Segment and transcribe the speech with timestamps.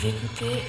[0.00, 0.62] Vous écoutez.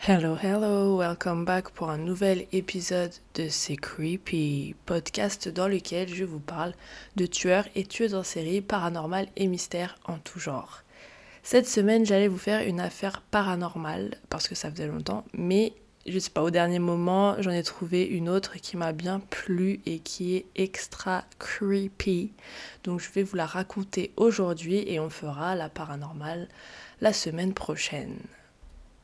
[0.00, 6.24] Hello, hello, welcome back pour un nouvel épisode de C'est Creepy, podcast dans lequel je
[6.24, 6.72] vous parle
[7.14, 10.82] de tueurs et tueuses en série, paranormal et mystères en tout genre.
[11.44, 15.72] Cette semaine, j'allais vous faire une affaire paranormale parce que ça faisait longtemps, mais
[16.06, 19.80] je sais pas, au dernier moment, j'en ai trouvé une autre qui m'a bien plu
[19.84, 22.32] et qui est extra creepy.
[22.84, 26.48] Donc je vais vous la raconter aujourd'hui et on fera la paranormale
[27.00, 28.16] la semaine prochaine.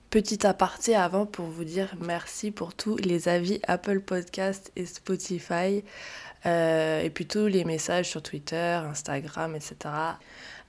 [0.09, 5.85] Petit aparté avant pour vous dire merci pour tous les avis Apple Podcast et Spotify
[6.47, 9.77] euh, et puis tous les messages sur Twitter, Instagram, etc.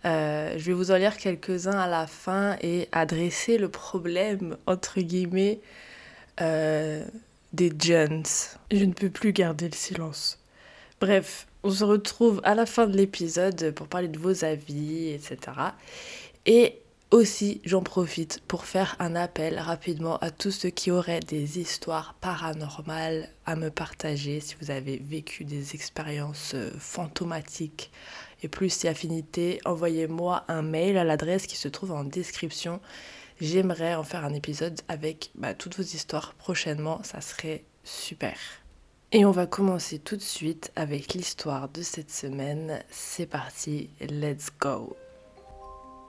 [0.05, 4.99] Euh, je vais vous en lire quelques-uns à la fin et adresser le problème, entre
[5.01, 5.59] guillemets,
[6.41, 7.03] euh,
[7.53, 8.55] des gens.
[8.71, 10.39] Je ne peux plus garder le silence.
[10.99, 15.37] Bref, on se retrouve à la fin de l'épisode pour parler de vos avis, etc.
[16.45, 16.79] Et
[17.11, 22.15] aussi, j'en profite pour faire un appel rapidement à tous ceux qui auraient des histoires
[22.19, 27.91] paranormales à me partager, si vous avez vécu des expériences euh, fantomatiques
[28.43, 32.79] et plus si affinité, envoyez-moi un mail à l'adresse qui se trouve en description
[33.39, 38.35] J'aimerais en faire un épisode avec bah, toutes vos histoires prochainement, ça serait super.
[39.11, 42.83] Et on va commencer tout de suite avec l'histoire de cette semaine.
[42.89, 44.97] C'est parti, let's go.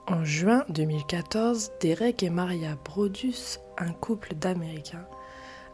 [0.07, 5.07] En juin 2014, Derek et Maria Brodus, un couple d'Américains,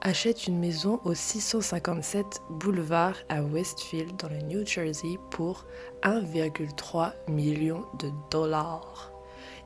[0.02, 5.66] achètent une maison au 657 boulevard à Westfield dans le New Jersey pour
[6.04, 9.15] 1,3 million de dollars.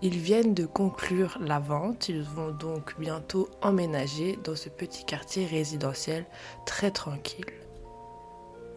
[0.02, 5.46] Ils viennent de conclure la vente, ils vont donc bientôt emménager dans ce petit quartier
[5.46, 6.26] résidentiel
[6.66, 7.46] très tranquille.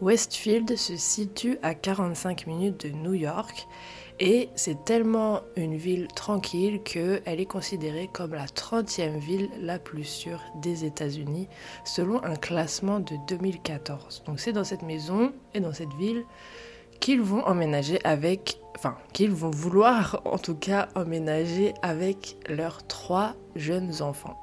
[0.01, 3.67] Westfield se situe à 45 minutes de New York
[4.19, 10.03] et c'est tellement une ville tranquille qu'elle est considérée comme la 30e ville la plus
[10.03, 11.47] sûre des États-Unis
[11.85, 14.23] selon un classement de 2014.
[14.25, 16.25] Donc c'est dans cette maison et dans cette ville
[16.99, 23.35] qu'ils vont emménager avec, enfin, qu'ils vont vouloir en tout cas emménager avec leurs trois
[23.55, 24.39] jeunes enfants.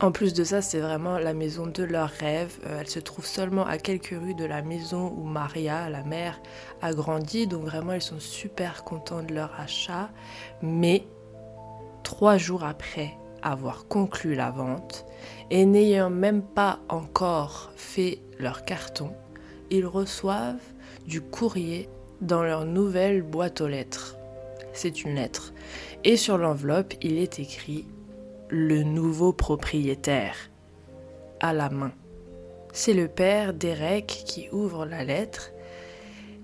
[0.00, 2.58] En plus de ça, c'est vraiment la maison de leurs rêves.
[2.66, 6.40] Euh, elle se trouve seulement à quelques rues de la maison où Maria, la mère,
[6.82, 7.46] a grandi.
[7.46, 10.10] Donc vraiment, ils sont super contents de leur achat.
[10.62, 11.06] Mais
[12.02, 15.06] trois jours après avoir conclu la vente
[15.50, 19.12] et n'ayant même pas encore fait leur carton,
[19.70, 20.60] ils reçoivent
[21.06, 21.88] du courrier
[22.24, 24.16] dans leur nouvelle boîte aux lettres.
[24.72, 25.52] C'est une lettre.
[26.02, 27.86] Et sur l'enveloppe, il est écrit
[28.48, 30.36] Le nouveau propriétaire
[31.40, 31.92] à la main.
[32.72, 35.52] C'est le père Derek qui ouvre la lettre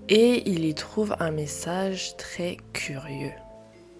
[0.08, 3.32] et il y trouve un message très curieux.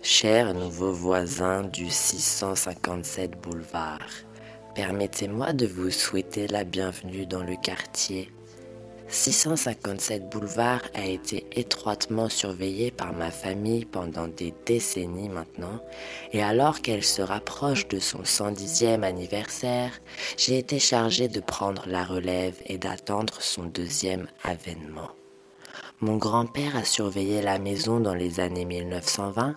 [0.02, 4.08] Cher nouveau voisin du 657 boulevard,
[4.74, 8.30] permettez-moi de vous souhaiter la bienvenue dans le quartier
[9.10, 15.80] 657 boulevard a été étroitement surveillé par ma famille pendant des décennies maintenant,
[16.32, 19.90] et alors qu'elle se rapproche de son 110e anniversaire,
[20.36, 25.10] j'ai été chargé de prendre la relève et d'attendre son deuxième avènement.
[26.00, 29.54] Mon grand-père a surveillé la maison dans les années 1920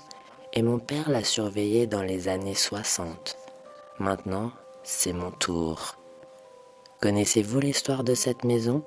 [0.54, 3.38] et mon père l'a surveillée dans les années 60.
[4.00, 4.52] Maintenant,
[4.84, 5.96] c'est mon tour.
[7.02, 8.84] Connaissez-vous l'histoire de cette maison?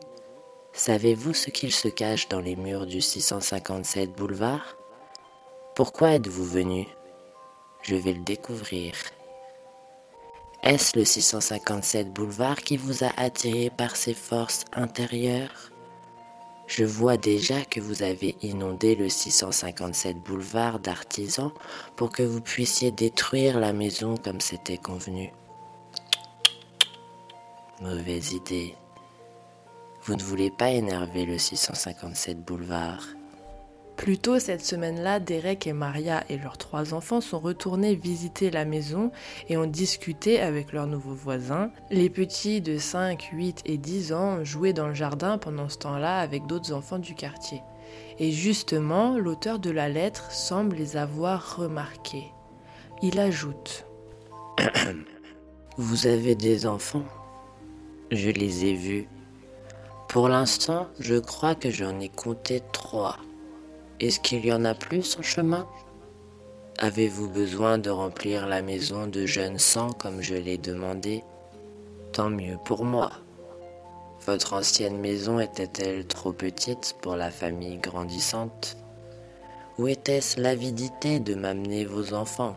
[0.77, 4.77] Savez-vous ce qu'il se cache dans les murs du 657 boulevard?
[5.75, 6.87] Pourquoi êtes-vous venu?
[7.81, 8.93] Je vais le découvrir.
[10.63, 15.73] Est-ce le 657 boulevard qui vous a attiré par ses forces intérieures?
[16.67, 21.53] Je vois déjà que vous avez inondé le 657 boulevard d'artisans
[21.97, 25.33] pour que vous puissiez détruire la maison comme c'était convenu.
[27.81, 28.75] Mauvaise idée.
[30.07, 33.09] Vous ne voulez pas énerver le 657 boulevard.
[33.97, 38.65] Plus tôt cette semaine-là, Derek et Maria et leurs trois enfants sont retournés visiter la
[38.65, 39.11] maison
[39.49, 41.73] et ont discuté avec leurs nouveaux voisins.
[41.91, 46.21] Les petits de 5, 8 et 10 ans jouaient dans le jardin pendant ce temps-là
[46.21, 47.63] avec d'autres enfants du quartier.
[48.21, 52.33] Et justement, l'auteur de la lettre semble les avoir remarqués.
[53.03, 53.87] Il ajoute
[55.79, 57.05] Vous avez des enfants?
[58.13, 59.09] Je les ai vus.
[60.09, 63.17] Pour l'instant, je crois que j'en ai compté trois.
[64.01, 65.67] Est-ce qu'il y en a plus en chemin?
[66.79, 71.25] Avez-vous besoin de remplir la maison de jeunes sangs comme je l'ai demandé?
[72.13, 73.11] Tant mieux pour moi.
[74.27, 78.77] Votre ancienne maison était-elle trop petite pour la famille grandissante?
[79.79, 82.57] Ou était-ce l'avidité de m'amener vos enfants?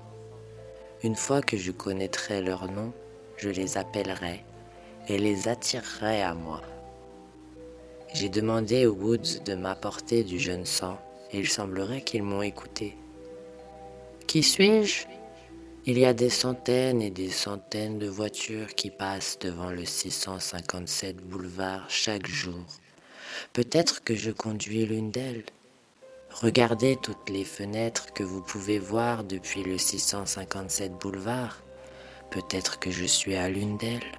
[1.03, 2.93] Une fois que je connaîtrai leur nom,
[3.37, 4.45] je les appellerai
[5.07, 6.61] et les attirerai à moi.
[8.13, 10.99] J'ai demandé aux Woods de m'apporter du jeune sang
[11.31, 12.95] et il semblerait qu'ils m'ont écouté.
[14.25, 15.05] Qui suis-je?
[15.85, 21.17] Il y a des centaines et des centaines de voitures qui passent devant le 657
[21.17, 22.65] boulevard chaque jour.
[23.53, 25.45] Peut-être que je conduis l'une d'elles.
[26.31, 31.61] Regardez toutes les fenêtres que vous pouvez voir depuis le 657 boulevard.
[32.31, 34.11] Peut-être que je suis à l'une d'elles.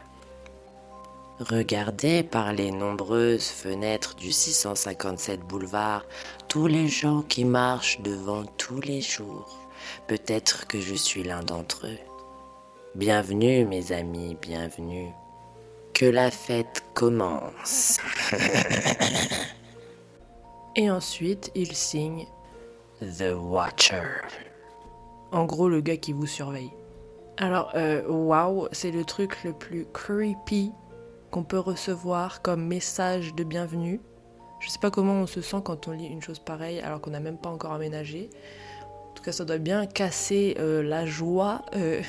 [1.40, 6.04] Regardez par les nombreuses fenêtres du 657 boulevard
[6.48, 9.58] tous les gens qui marchent devant tous les jours.
[10.06, 11.98] Peut-être que je suis l'un d'entre eux.
[12.94, 15.08] Bienvenue mes amis, bienvenue.
[15.94, 17.96] Que la fête commence.
[20.76, 22.26] Et ensuite, il signe
[23.00, 24.26] The Watcher.
[25.32, 26.72] En gros, le gars qui vous surveille.
[27.38, 30.72] Alors, euh, waouh, c'est le truc le plus creepy
[31.30, 34.00] qu'on peut recevoir comme message de bienvenue.
[34.58, 37.10] Je sais pas comment on se sent quand on lit une chose pareille alors qu'on
[37.10, 38.28] n'a même pas encore aménagé.
[39.10, 42.02] En tout cas, ça doit bien casser euh, la joie euh,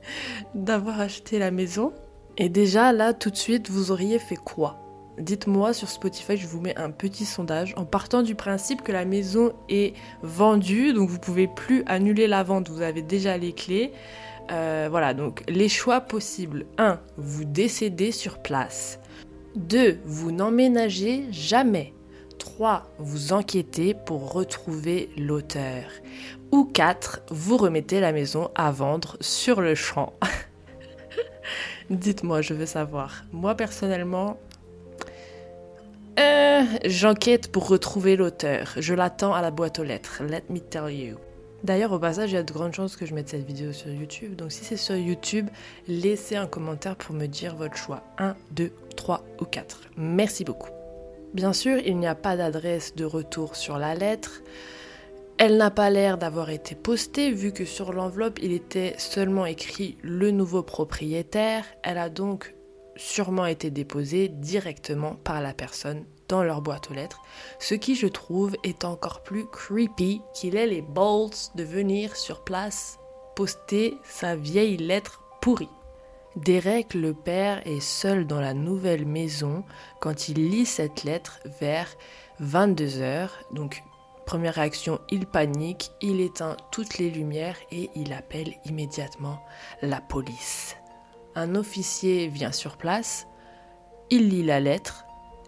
[0.54, 1.92] d'avoir acheté la maison.
[2.36, 4.80] Et déjà, là, tout de suite, vous auriez fait quoi?
[5.18, 9.04] Dites-moi sur Spotify, je vous mets un petit sondage en partant du principe que la
[9.04, 13.92] maison est vendue, donc vous pouvez plus annuler la vente, vous avez déjà les clés.
[14.50, 16.66] Euh, voilà, donc les choix possibles.
[16.78, 17.00] 1.
[17.16, 18.98] Vous décédez sur place.
[19.56, 19.98] 2.
[20.04, 21.94] Vous n'emménagez jamais.
[22.38, 22.82] 3.
[22.98, 25.84] Vous enquêtez pour retrouver l'auteur.
[26.52, 27.22] Ou 4.
[27.30, 30.12] Vous remettez la maison à vendre sur le champ.
[31.90, 33.24] Dites-moi, je veux savoir.
[33.32, 34.38] Moi personnellement,
[36.18, 38.72] euh, j'enquête pour retrouver l'auteur.
[38.76, 40.22] Je l'attends à la boîte aux lettres.
[40.22, 41.16] Let me tell you.
[41.64, 43.90] D'ailleurs, au passage, il y a de grandes chances que je mette cette vidéo sur
[43.90, 44.36] YouTube.
[44.36, 45.48] Donc, si c'est sur YouTube,
[45.88, 48.02] laissez un commentaire pour me dire votre choix.
[48.18, 49.80] 1, 2, 3 ou 4.
[49.96, 50.68] Merci beaucoup.
[51.32, 54.42] Bien sûr, il n'y a pas d'adresse de retour sur la lettre.
[55.38, 59.96] Elle n'a pas l'air d'avoir été postée vu que sur l'enveloppe il était seulement écrit
[60.02, 61.64] le nouveau propriétaire.
[61.82, 62.54] Elle a donc
[62.94, 67.22] sûrement été déposée directement par la personne dans leur boîte aux lettres,
[67.58, 72.44] ce qui je trouve est encore plus creepy qu'il ait les balls de venir sur
[72.44, 72.98] place
[73.34, 75.68] poster sa vieille lettre pourrie.
[76.36, 79.64] Derek le père est seul dans la nouvelle maison
[80.00, 81.88] quand il lit cette lettre vers
[82.42, 83.28] 22h.
[83.52, 83.82] Donc
[84.26, 89.44] première réaction, il panique, il éteint toutes les lumières et il appelle immédiatement
[89.82, 90.76] la police.
[91.36, 93.26] Un officier vient sur place,
[94.10, 95.03] il lit la lettre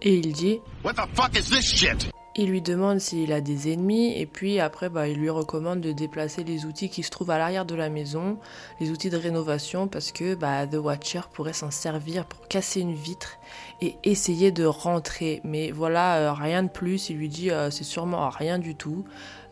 [0.07, 2.11] et il dit What the fuck is this shit?
[2.37, 5.91] Il lui demande s'il a des ennemis et puis après bah, il lui recommande de
[5.91, 8.39] déplacer les outils qui se trouvent à l'arrière de la maison,
[8.79, 12.95] les outils de rénovation parce que bah, The Watcher pourrait s'en servir pour casser une
[12.95, 13.39] vitre
[13.81, 15.41] et essayer de rentrer.
[15.45, 19.05] Mais voilà, euh, rien de plus, il lui dit euh, c'est sûrement rien du tout.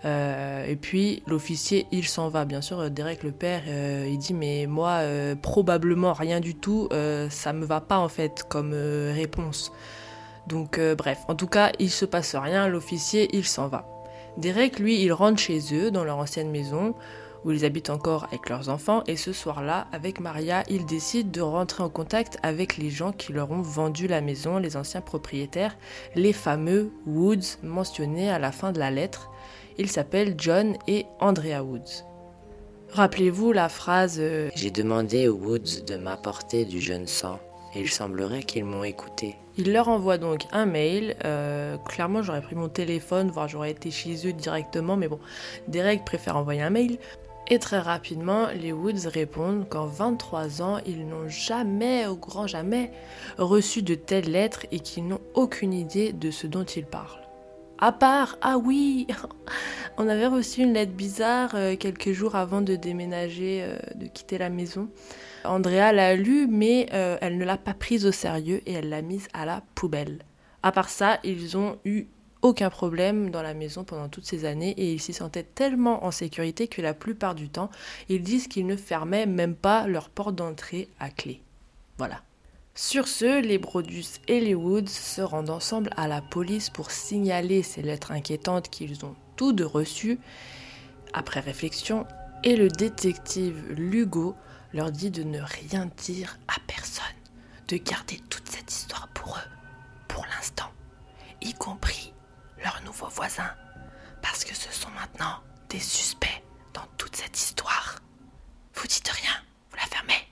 [0.05, 2.45] Euh, et puis l'officier il s'en va.
[2.45, 5.01] Bien sûr, Derek le père il dit mais moi
[5.43, 6.89] probablement rien du tout,
[7.31, 9.73] ça me va pas en fait comme réponse.
[10.47, 13.87] Donc euh, bref, en tout cas, il se passe rien, l'officier, il s'en va.
[14.37, 16.95] Derek, lui, il rentre chez eux, dans leur ancienne maison,
[17.45, 21.41] où ils habitent encore avec leurs enfants, et ce soir-là, avec Maria, ils décident de
[21.41, 25.77] rentrer en contact avec les gens qui leur ont vendu la maison, les anciens propriétaires,
[26.15, 29.31] les fameux Woods mentionnés à la fin de la lettre.
[29.79, 32.05] Ils s'appellent John et Andrea Woods.
[32.91, 37.41] Rappelez-vous la phrase euh, J'ai demandé aux Woods de m'apporter du jeune sang
[37.75, 39.37] et il semblerait qu'ils m'ont écouté.
[39.57, 41.17] Il leur envoie donc un mail.
[41.25, 45.21] Euh, clairement, j'aurais pris mon téléphone, voire j'aurais été chez eux directement, mais bon,
[45.69, 46.99] Derek préfère envoyer un mail.
[47.49, 52.91] Et très rapidement, les Woods répondent qu'en 23 ans, ils n'ont jamais, au grand jamais,
[53.37, 57.21] reçu de telles lettres et qu'ils n'ont aucune idée de ce dont ils parlent.
[57.79, 59.07] À part, ah oui,
[59.99, 64.39] on avait reçu une lettre bizarre euh, quelques jours avant de déménager, euh, de quitter
[64.39, 64.89] la maison.
[65.45, 69.03] Andrea l'a lue, mais euh, elle ne l'a pas prise au sérieux et elle l'a
[69.03, 70.19] mise à la poubelle.
[70.63, 72.07] À part ça, ils ont eu
[72.43, 76.11] aucun problème dans la maison pendant toutes ces années et ils s'y sentaient tellement en
[76.11, 77.71] sécurité que la plupart du temps,
[78.09, 81.41] ils disent qu'ils ne fermaient même pas leur porte d'entrée à clé.
[81.97, 82.21] Voilà.
[82.75, 87.63] Sur ce, les Brodus et les Woods se rendent ensemble à la police pour signaler
[87.63, 90.19] ces lettres inquiétantes qu'ils ont toutes reçues.
[91.13, 92.05] Après réflexion,
[92.43, 94.35] et le détective Lugo
[94.75, 97.05] leur dit de ne rien dire à personne,
[97.69, 99.51] de garder toute cette histoire pour eux,
[100.09, 100.71] pour l'instant,
[101.41, 102.13] y compris
[102.63, 103.55] leurs nouveaux voisins,
[104.21, 105.39] parce que ce sont maintenant
[105.71, 106.43] des suspects
[106.75, 108.01] dans toute cette histoire.
[108.75, 109.33] Vous dites rien,
[109.71, 110.29] vous la fermez.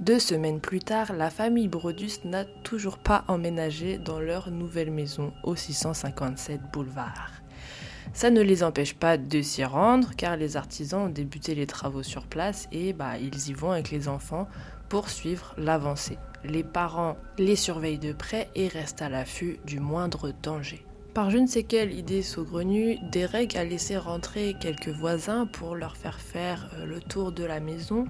[0.00, 5.32] Deux semaines plus tard, la famille Brodus n'a toujours pas emménagé dans leur nouvelle maison
[5.44, 7.30] au 657 boulevard.
[8.14, 12.04] Ça ne les empêche pas de s'y rendre car les artisans ont débuté les travaux
[12.04, 14.48] sur place et bah, ils y vont avec les enfants
[14.88, 16.16] pour suivre l'avancée.
[16.44, 20.86] Les parents les surveillent de près et restent à l'affût du moindre danger.
[21.12, 25.96] Par je ne sais quelle idée saugrenue, Derek a laissé rentrer quelques voisins pour leur
[25.96, 28.06] faire faire euh, le tour de la maison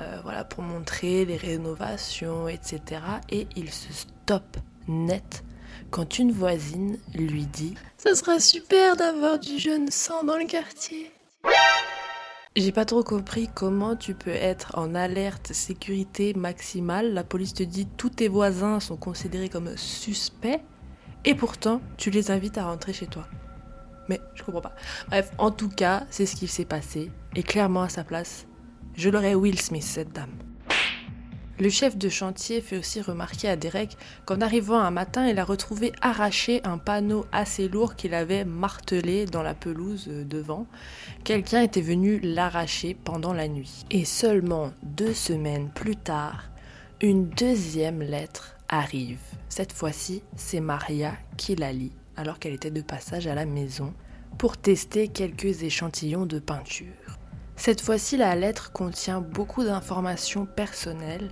[0.00, 3.00] euh, voilà, pour montrer les rénovations, etc.
[3.30, 5.44] Et il se stoppe net
[5.90, 11.10] quand une voisine lui dit Ça sera super d'avoir du jeune sang dans le quartier.
[12.56, 17.14] J'ai pas trop compris comment tu peux être en alerte sécurité maximale.
[17.14, 20.60] La police te dit tous tes voisins sont considérés comme suspects
[21.24, 23.26] et pourtant tu les invites à rentrer chez toi.
[24.08, 24.74] Mais je comprends pas.
[25.08, 27.12] Bref, en tout cas, c'est ce qui s'est passé.
[27.36, 28.46] Et clairement à sa place,
[28.94, 30.49] je l'aurais Will Smith, cette dame.
[31.60, 35.44] Le chef de chantier fait aussi remarquer à Derek qu'en arrivant un matin, il a
[35.44, 40.66] retrouvé arraché un panneau assez lourd qu'il avait martelé dans la pelouse devant.
[41.22, 43.84] Quelqu'un était venu l'arracher pendant la nuit.
[43.90, 46.44] Et seulement deux semaines plus tard,
[47.02, 49.20] une deuxième lettre arrive.
[49.50, 53.92] Cette fois-ci, c'est Maria qui la lit alors qu'elle était de passage à la maison
[54.38, 57.19] pour tester quelques échantillons de peinture.
[57.60, 61.30] Cette fois-ci, la lettre contient beaucoup d'informations personnelles.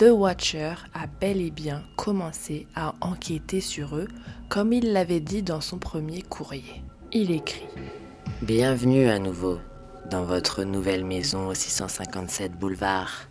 [0.00, 4.08] The Watcher a bel et bien commencé à enquêter sur eux,
[4.48, 6.82] comme il l'avait dit dans son premier courrier.
[7.12, 7.68] Il écrit
[8.42, 9.60] Bienvenue à nouveau
[10.10, 13.28] dans votre nouvelle maison au 657 boulevard.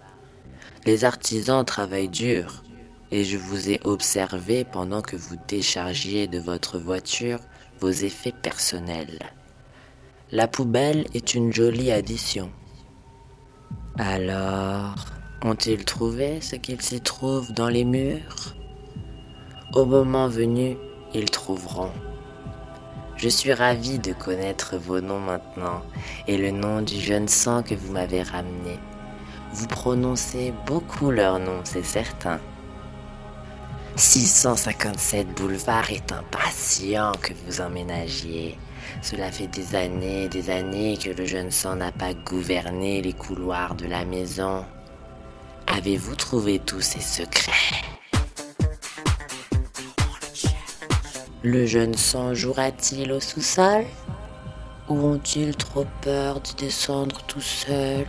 [0.86, 2.64] Les artisans travaillent dur
[3.12, 7.40] et je vous ai observé pendant que vous déchargiez de votre voiture
[7.82, 9.20] vos effets personnels.
[10.36, 12.50] La poubelle est une jolie addition.
[14.00, 14.96] Alors,
[15.44, 18.56] ont-ils trouvé ce qu'il s'y trouve dans les murs?
[19.76, 20.76] Au moment venu,
[21.14, 21.92] ils trouveront.
[23.16, 25.84] Je suis ravi de connaître vos noms maintenant
[26.28, 28.80] et le nom du jeune sang que vous m'avez ramené.
[29.54, 32.40] Vous prononcez beaucoup leurs noms, c'est certain.
[33.98, 38.58] 657 boulevard est impatient que vous emménagiez.
[39.04, 43.12] Cela fait des années et des années que le jeune sang n'a pas gouverné les
[43.12, 44.64] couloirs de la maison.
[45.68, 47.52] Avez-vous trouvé tous ses secrets?
[51.44, 53.84] Le jeune sang jouera-t-il au sous-sol?
[54.88, 58.06] Ou ont-ils trop peur d'y descendre tout seul?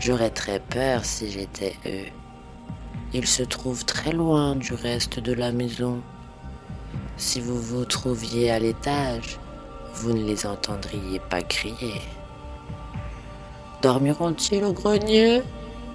[0.00, 2.10] J'aurais très peur si j'étais eux.
[3.14, 6.02] Ils se trouvent très loin du reste de la maison.
[7.16, 9.38] Si vous vous trouviez à l'étage,
[9.94, 12.00] vous ne les entendriez pas crier.
[13.82, 15.42] Dormiront-ils au grenier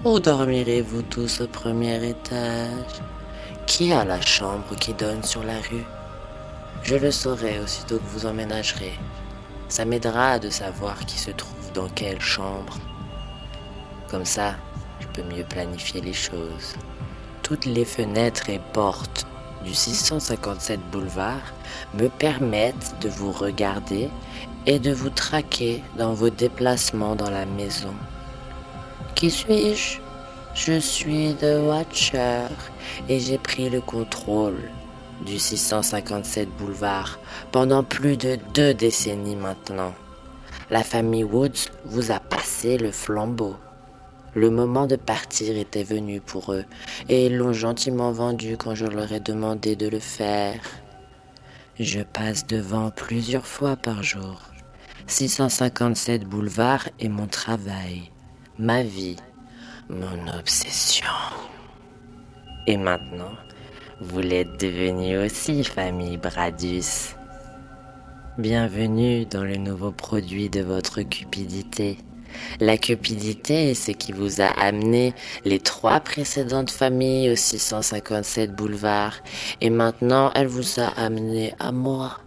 [0.04, 3.02] ou dormirez-vous tous au premier étage?
[3.66, 5.84] Qui a la chambre qui donne sur la rue?
[6.82, 8.94] Je le saurai aussitôt que vous emménagerez.
[9.68, 12.78] Ça m'aidera de savoir qui se trouve dans quelle chambre.
[14.10, 14.54] Comme ça,
[15.00, 16.76] je peux mieux planifier les choses.
[17.42, 19.26] Toutes les fenêtres et portes
[19.68, 21.52] du 657 boulevard
[21.92, 24.08] me permettent de vous regarder
[24.64, 27.92] et de vous traquer dans vos déplacements dans la maison.
[29.14, 29.98] Qui suis-je?
[30.54, 32.46] Je suis The Watcher
[33.10, 34.70] et j'ai pris le contrôle
[35.26, 37.18] du 657 boulevard
[37.52, 39.92] pendant plus de deux décennies maintenant.
[40.70, 43.56] La famille Woods vous a passé le flambeau.
[44.38, 46.64] Le moment de partir était venu pour eux,
[47.08, 50.60] et ils l'ont gentiment vendu quand je leur ai demandé de le faire.
[51.80, 54.40] Je passe devant plusieurs fois par jour.
[55.08, 58.12] 657 boulevard est mon travail,
[58.60, 59.16] ma vie,
[59.90, 61.10] mon obsession.
[62.68, 63.34] Et maintenant,
[64.00, 67.16] vous l'êtes devenu aussi, famille Bradus.
[68.38, 71.98] Bienvenue dans le nouveau produit de votre cupidité.
[72.60, 75.14] La cupidité est ce qui vous a amené
[75.44, 79.14] les trois précédentes familles au 657 boulevard
[79.60, 82.18] et maintenant elle vous a amené à moi.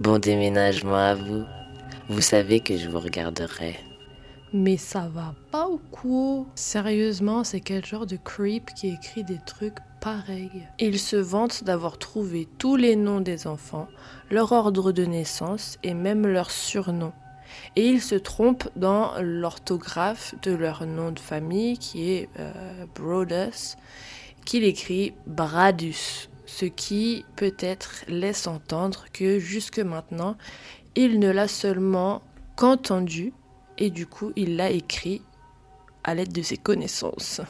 [0.00, 1.44] Bon déménagement à vous.
[2.08, 3.76] Vous savez que je vous regarderai.
[4.52, 9.38] Mais ça va pas ou quoi Sérieusement, c'est quel genre de creep qui écrit des
[9.46, 10.66] trucs pareils?
[10.80, 13.86] Il se vante d'avoir trouvé tous les noms des enfants,
[14.28, 17.12] leur ordre de naissance et même leur surnom.
[17.76, 23.76] Et il se trompe dans l'orthographe de leur nom de famille qui est euh, Brodus,
[24.44, 30.36] qu'il écrit Bradus, ce qui peut-être laisse entendre que jusque maintenant,
[30.96, 32.22] il ne l'a seulement
[32.56, 33.32] qu'entendu
[33.78, 35.22] et du coup il l'a écrit
[36.02, 37.40] à l'aide de ses connaissances,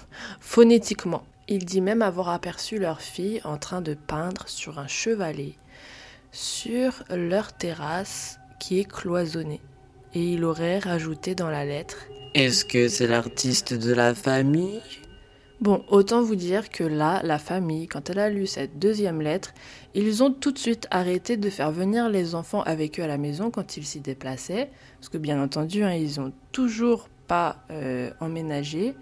[0.41, 1.23] phonétiquement.
[1.49, 5.57] Il dit même avoir aperçu leur fille en train de peindre sur un chevalet
[6.33, 9.61] sur leur terrasse qui est cloisonnée.
[10.15, 12.07] Et il aurait rajouté dans la lettre.
[12.35, 14.81] Est-ce que c'est l'artiste de la famille?
[15.61, 19.53] Bon, autant vous dire que là, la famille, quand elle a lu cette deuxième lettre,
[19.95, 23.19] ils ont tout de suite arrêté de faire venir les enfants avec eux à la
[23.19, 28.11] maison quand ils s'y déplaçaient, parce que bien entendu, hein, ils n'ont toujours pas euh,
[28.21, 28.95] emménagé,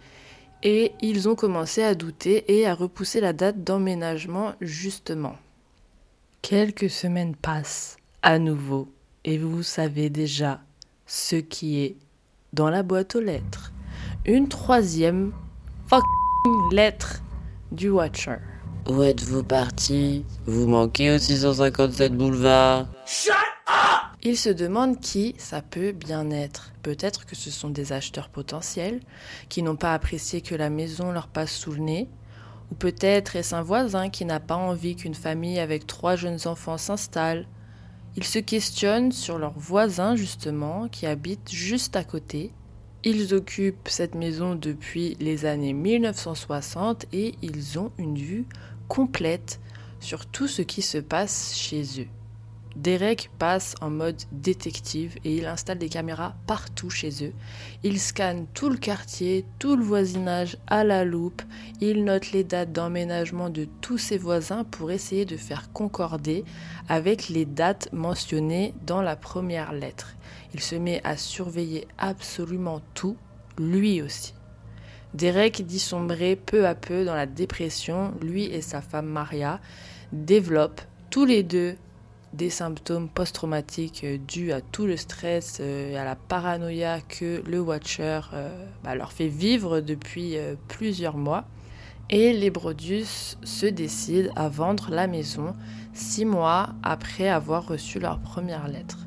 [0.64, 5.36] et ils ont commencé à douter et à repousser la date d'emménagement justement.
[6.42, 8.88] Quelques semaines passent à nouveau,
[9.24, 10.60] et vous savez déjà
[11.08, 11.96] ce qui est
[12.52, 13.72] dans la boîte aux lettres.
[14.26, 15.32] Une troisième
[15.86, 17.22] fucking lettre
[17.72, 18.36] du Watcher.
[18.88, 20.24] Où êtes-vous parti?
[20.46, 22.86] Vous manquez au 657 boulevard
[24.22, 26.72] Il se demande qui ça peut bien être.
[26.82, 29.00] Peut-être que ce sont des acheteurs potentiels
[29.48, 32.08] qui n'ont pas apprécié que la maison leur passe sous le nez.
[32.70, 36.76] Ou peut-être est-ce un voisin qui n'a pas envie qu'une famille avec trois jeunes enfants
[36.76, 37.46] s'installe.
[38.18, 42.50] Ils se questionnent sur leurs voisins justement qui habitent juste à côté.
[43.04, 48.44] Ils occupent cette maison depuis les années 1960 et ils ont une vue
[48.88, 49.60] complète
[50.00, 52.08] sur tout ce qui se passe chez eux.
[52.76, 57.32] Derek passe en mode détective et il installe des caméras partout chez eux.
[57.82, 61.42] Il scanne tout le quartier, tout le voisinage à la loupe.
[61.80, 66.44] Il note les dates d'emménagement de tous ses voisins pour essayer de faire concorder
[66.88, 70.14] avec les dates mentionnées dans la première lettre.
[70.54, 73.16] Il se met à surveiller absolument tout,
[73.58, 74.34] lui aussi.
[75.14, 78.12] Derek dit sombrer peu à peu dans la dépression.
[78.20, 79.58] Lui et sa femme Maria
[80.12, 81.76] développent tous les deux
[82.32, 87.42] des symptômes post-traumatiques euh, dus à tout le stress euh, et à la paranoïa que
[87.46, 90.36] le Watcher euh, bah, leur fait vivre depuis
[90.68, 91.44] plusieurs mois.
[92.10, 95.54] Et les Brodius se décident à vendre la maison
[95.92, 99.06] six mois après avoir reçu leur première lettre.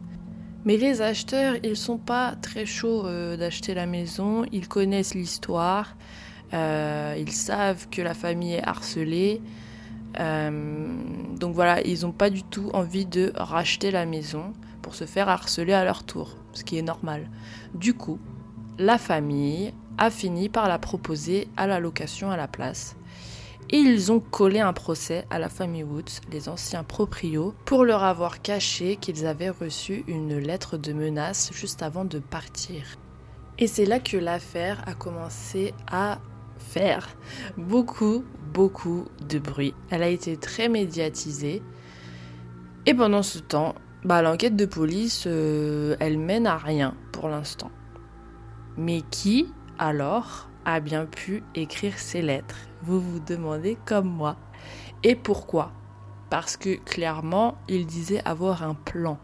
[0.65, 3.07] Mais les acheteurs, ils sont pas très chauds
[3.37, 5.95] d'acheter la maison, ils connaissent l'histoire,
[6.53, 9.41] ils savent que la famille est harcelée,
[10.13, 15.29] donc voilà, ils n'ont pas du tout envie de racheter la maison pour se faire
[15.29, 17.29] harceler à leur tour, ce qui est normal.
[17.73, 18.19] Du coup,
[18.77, 22.95] la famille a fini par la proposer à la location à la place.
[23.69, 28.03] Et ils ont collé un procès à la famille Woods, les anciens proprios, pour leur
[28.03, 32.83] avoir caché qu'ils avaient reçu une lettre de menace juste avant de partir.
[33.59, 36.19] Et c'est là que l'affaire a commencé à
[36.57, 37.15] faire
[37.57, 39.73] beaucoup, beaucoup de bruit.
[39.89, 41.61] Elle a été très médiatisée.
[42.85, 47.71] Et pendant ce temps, bah, l'enquête de police, euh, elle mène à rien pour l'instant.
[48.77, 52.57] Mais qui, alors, a bien pu écrire ces lettres?
[52.83, 54.37] Vous vous demandez comme moi.
[55.03, 55.71] Et pourquoi?
[56.29, 59.19] Parce que clairement, il disait avoir un plan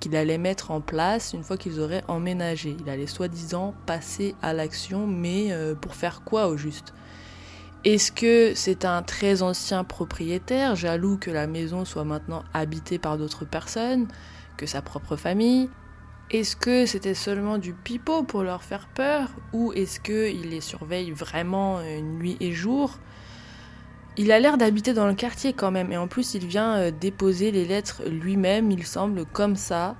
[0.00, 2.76] qu'il allait mettre en place une fois qu'ils auraient emménagé.
[2.78, 6.92] Il allait soi-disant passer à l'action, mais euh, pour faire quoi au juste?
[7.84, 13.18] Est-ce que c'est un très ancien propriétaire, jaloux que la maison soit maintenant habitée par
[13.18, 14.08] d'autres personnes,
[14.56, 15.68] que sa propre famille?
[16.30, 21.10] Est-ce que c'était seulement du pipeau pour leur faire peur Ou est-ce qu'il les surveille
[21.10, 22.98] vraiment euh, nuit et jour?
[24.16, 26.90] Il a l'air d'habiter dans le quartier quand même, et en plus il vient euh,
[26.90, 29.96] déposer les lettres lui-même, il semble, comme ça.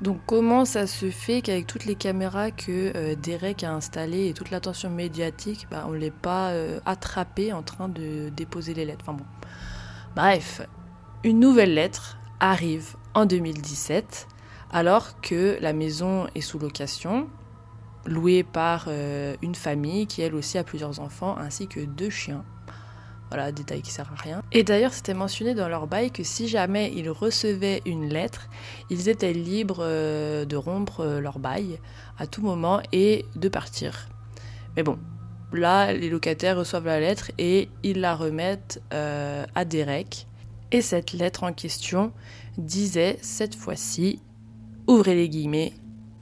[0.00, 4.34] Donc comment ça se fait qu'avec toutes les caméras que euh, Derek a installées et
[4.34, 8.84] toute l'attention médiatique, bah, on ne l'ait pas euh, attrapé en train de déposer les
[8.84, 9.04] lettres?
[9.06, 9.24] Enfin bon.
[10.16, 10.62] Bref,
[11.22, 14.26] une nouvelle lettre arrive en 2017
[14.72, 17.28] alors que la maison est sous location,
[18.06, 22.44] louée par euh, une famille qui elle aussi a plusieurs enfants ainsi que deux chiens.
[23.34, 24.42] Voilà, détail qui sert à rien.
[24.52, 28.48] Et d'ailleurs, c'était mentionné dans leur bail que si jamais ils recevaient une lettre,
[28.90, 31.80] ils étaient libres euh, de rompre euh, leur bail
[32.16, 34.06] à tout moment et de partir.
[34.76, 35.00] Mais bon,
[35.52, 40.28] là, les locataires reçoivent la lettre et ils la remettent euh, à Derek.
[40.70, 42.12] Et cette lettre en question
[42.56, 44.22] disait cette fois-ci,
[44.86, 45.72] ouvrez les guillemets,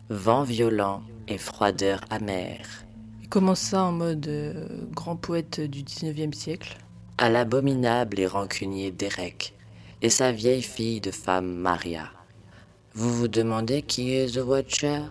[0.08, 2.86] Vent violent et froideur amère.
[3.20, 4.30] il commence ça en mode
[4.94, 6.81] grand poète du 19e siècle?
[7.18, 9.54] À l'abominable et rancunier Derek
[10.00, 12.10] et sa vieille fille de femme Maria.
[12.94, 15.02] Vous vous demandez qui est The Watcher?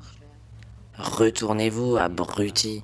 [0.97, 2.83] Retournez-vous, abruti.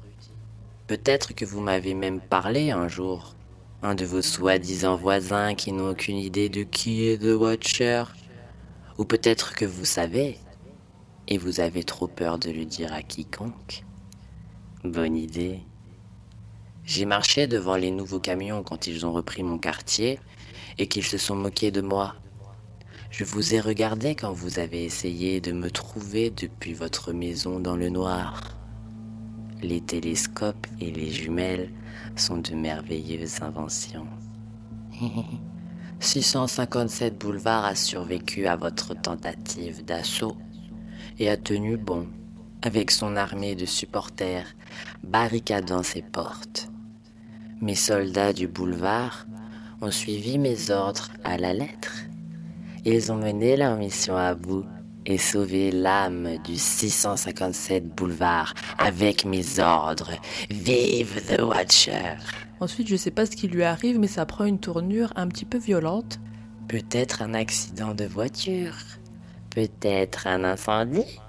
[0.85, 3.35] Peut-être que vous m'avez même parlé un jour.
[3.81, 8.03] Un de vos soi-disant voisins qui n'ont aucune idée de qui est The Watcher.
[8.97, 10.37] Ou peut-être que vous savez,
[11.27, 13.83] et vous avez trop peur de le dire à quiconque.
[14.83, 15.61] Bonne idée.
[16.87, 20.21] J'ai marché devant les nouveaux camions quand ils ont repris mon quartier
[20.77, 22.15] et qu'ils se sont moqués de moi.
[23.11, 27.75] Je vous ai regardé quand vous avez essayé de me trouver depuis votre maison dans
[27.75, 28.57] le noir.
[29.61, 31.73] Les télescopes et les jumelles
[32.15, 34.07] sont de merveilleuses inventions.
[35.99, 40.37] 657 boulevard a survécu à votre tentative d'assaut
[41.19, 42.07] et a tenu bon
[42.61, 44.55] avec son armée de supporters
[45.03, 46.69] barricadant ses portes.
[47.61, 49.25] Mes soldats du boulevard
[49.81, 51.93] ont suivi mes ordres à la lettre.
[52.85, 54.63] Ils ont mené leur mission à bout
[55.07, 60.11] et sauvé l'âme du 657 boulevard avec mes ordres.
[60.51, 62.17] Vive The Watcher
[62.59, 65.45] Ensuite, je sais pas ce qui lui arrive, mais ça prend une tournure un petit
[65.45, 66.19] peu violente.
[66.67, 68.75] Peut-être un accident de voiture.
[69.49, 71.19] Peut-être un incendie.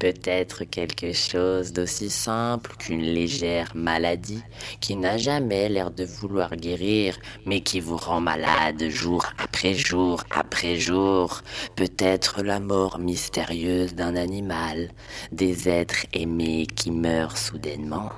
[0.00, 4.42] Peut-être quelque chose d'aussi simple qu'une légère maladie
[4.80, 10.24] qui n'a jamais l'air de vouloir guérir, mais qui vous rend malade jour après jour
[10.30, 11.42] après jour.
[11.76, 14.90] Peut-être la mort mystérieuse d'un animal,
[15.32, 18.10] des êtres aimés qui meurent soudainement,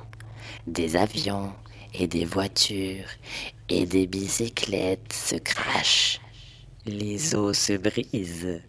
[0.69, 1.53] des avions
[1.95, 3.11] et des voitures
[3.69, 6.21] et des bicyclettes se crachent.
[6.87, 8.63] Les os se brisent.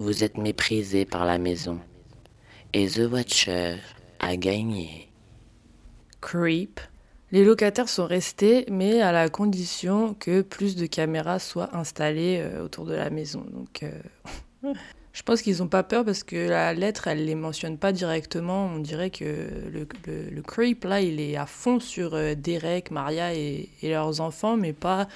[0.00, 1.78] Vous êtes méprisé par la maison.
[2.72, 3.76] Et The Watcher
[4.18, 5.10] a gagné.
[6.22, 6.80] Creep.
[7.32, 12.64] Les locataires sont restés, mais à la condition que plus de caméras soient installées euh,
[12.64, 13.44] autour de la maison.
[13.52, 14.72] Donc, euh,
[15.12, 18.70] je pense qu'ils n'ont pas peur parce que la lettre, elle les mentionne pas directement.
[18.74, 19.26] On dirait que
[19.70, 24.56] le, creep, là, il est à fond sur euh, Derek, Maria et, et leurs enfants,
[24.56, 25.08] mais pas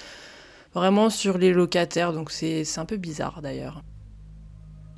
[0.75, 2.12] vraiment sur les locataires.
[2.12, 3.83] Donc, c'est un peu bizarre d'ailleurs.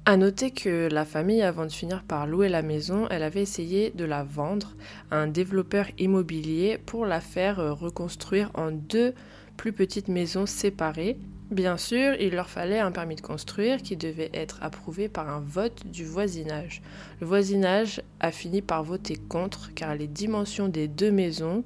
[0.09, 3.91] À noter que la famille, avant de finir par louer la maison, elle avait essayé
[3.91, 4.77] de la vendre
[5.11, 9.15] à un développeur immobilier pour la faire euh, reconstruire en deux
[9.57, 11.19] plus petites maisons séparées.
[11.51, 15.41] Bien sûr, il leur fallait un permis de construire qui devait être approuvé par un
[15.41, 16.83] vote du voisinage.
[17.21, 21.65] Le voisinage a fini par voter contre car les dimensions des deux maisons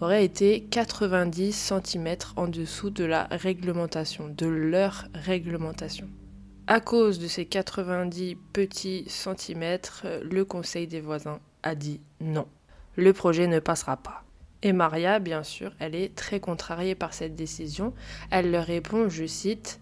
[0.00, 1.52] auraient été 90
[1.84, 6.08] cm en dessous de la réglementation, de leur réglementation.
[6.68, 12.46] À cause de ces 90 petits centimètres, le conseil des voisins a dit non.
[12.94, 14.22] Le projet ne passera pas.
[14.62, 17.92] Et Maria, bien sûr, elle est très contrariée par cette décision.
[18.30, 19.80] Elle leur répond, je cite,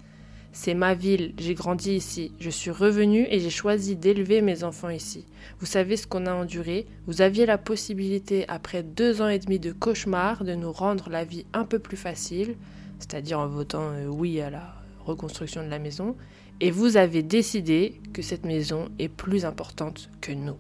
[0.53, 4.89] C'est ma ville, j'ai grandi ici, je suis revenue et j'ai choisi d'élever mes enfants
[4.89, 5.27] ici.
[5.59, 9.59] Vous savez ce qu'on a enduré, vous aviez la possibilité, après deux ans et demi
[9.59, 12.57] de cauchemar, de nous rendre la vie un peu plus facile,
[12.99, 16.17] c'est-à-dire en votant euh, oui à la reconstruction de la maison,
[16.61, 20.57] et vous avez décidé que cette maison est plus importante que nous.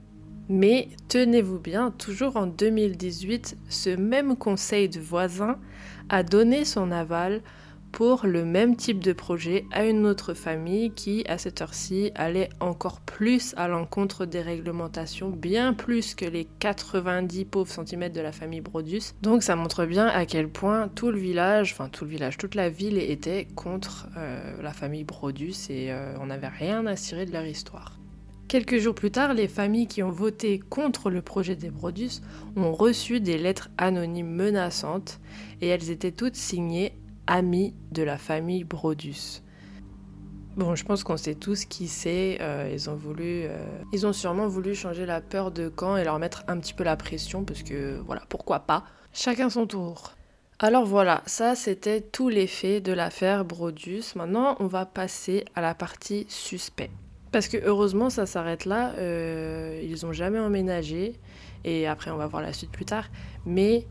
[0.48, 5.58] Mais tenez-vous bien, toujours en 2018, ce même conseil de voisins
[6.08, 7.40] a donné son aval
[7.92, 12.48] pour le même type de projet à une autre famille qui, à cette heure-ci, allait
[12.60, 18.32] encore plus à l'encontre des réglementations, bien plus que les 90 pauvres centimètres de la
[18.32, 19.14] famille Brodus.
[19.22, 22.54] Donc ça montre bien à quel point tout le village, enfin tout le village, toute
[22.54, 27.26] la ville était contre euh, la famille Brodus et euh, on n'avait rien à cirer
[27.26, 28.00] de leur histoire.
[28.50, 32.20] Quelques jours plus tard, les familles qui ont voté contre le projet des Brodus
[32.56, 35.20] ont reçu des lettres anonymes menaçantes
[35.60, 36.92] et elles étaient toutes signées
[37.30, 39.42] amis de la famille Brodus.
[40.56, 42.38] Bon, je pense qu'on sait tous qui c'est.
[42.40, 46.04] Euh, ils ont voulu, euh, ils ont sûrement voulu changer la peur de camp et
[46.04, 48.84] leur mettre un petit peu la pression parce que voilà, pourquoi pas.
[49.12, 50.12] Chacun son tour.
[50.58, 54.02] Alors voilà, ça c'était tout l'effet de l'affaire Brodus.
[54.16, 56.90] Maintenant, on va passer à la partie suspect.
[57.30, 58.92] Parce que heureusement, ça s'arrête là.
[58.98, 61.14] Euh, ils ont jamais emménagé.
[61.64, 63.04] Et après, on va voir la suite plus tard.
[63.46, 63.86] Mais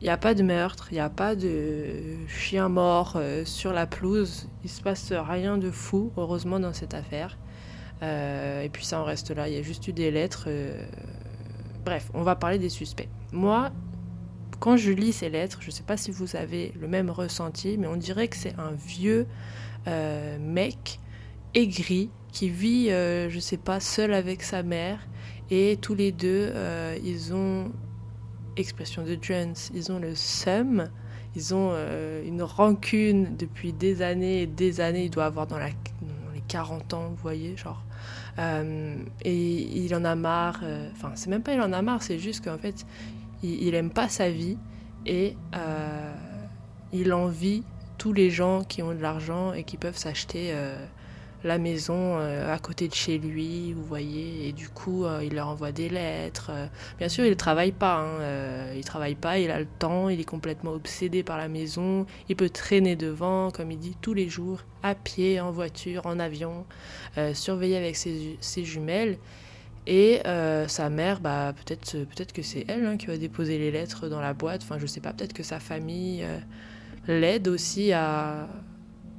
[0.00, 3.72] il n'y a pas de meurtre, il n'y a pas de chien mort euh, sur
[3.72, 4.46] la pelouse.
[4.62, 7.38] Il se passe rien de fou, heureusement, dans cette affaire.
[8.02, 9.48] Euh, et puis ça en reste là.
[9.48, 10.44] Il y a juste eu des lettres.
[10.48, 10.84] euh,
[11.84, 13.08] Bref, on va parler des suspects.
[13.32, 13.70] Moi,
[14.60, 17.78] quand je lis ces lettres, je ne sais pas si vous avez le même ressenti,
[17.78, 19.26] mais on dirait que c'est un vieux
[20.40, 20.98] mec
[21.54, 25.06] aigri qui vit, je sais pas, seul avec sa mère.
[25.50, 26.52] Et tous les deux,
[27.04, 27.70] ils ont,
[28.56, 30.88] expression de Jones, ils ont le seum.
[31.34, 35.04] Ils ont euh, une rancune depuis des années et des années.
[35.04, 35.74] Il doit avoir dans, les
[36.48, 37.82] 40 ans, vous voyez, genre.
[38.38, 40.60] Euh, et il en a marre.
[40.62, 42.86] euh, Enfin, c'est même pas il en a marre, c'est juste qu'en fait,
[43.42, 44.56] il, il aime pas sa vie
[45.04, 45.36] et
[46.92, 47.62] il envie
[47.98, 50.52] tous les gens qui ont de l'argent et qui peuvent s'acheter
[51.46, 54.48] la maison euh, à côté de chez lui, vous voyez.
[54.48, 56.50] Et du coup, euh, il leur envoie des lettres.
[56.50, 56.66] euh.
[56.98, 58.00] Bien sûr, il ne travaille pas.
[58.00, 62.06] hein, il travaille pas, il a le temps, il est complètement obsédé par la maison.
[62.28, 66.18] Il peut traîner devant, comme il dit, tous les jours, à pied, en voiture, en
[66.18, 66.64] avion,
[67.32, 69.18] surveiller avec ses, jumelles.
[69.86, 70.20] Et
[70.68, 74.20] sa mère, bah, peut-être peut que c'est elle hein, qui va déposer les lettres dans
[74.20, 74.62] la boîte.
[74.62, 76.24] Enfin, je sais pas, peut-être que sa famille
[77.08, 78.48] l'aide aussi à,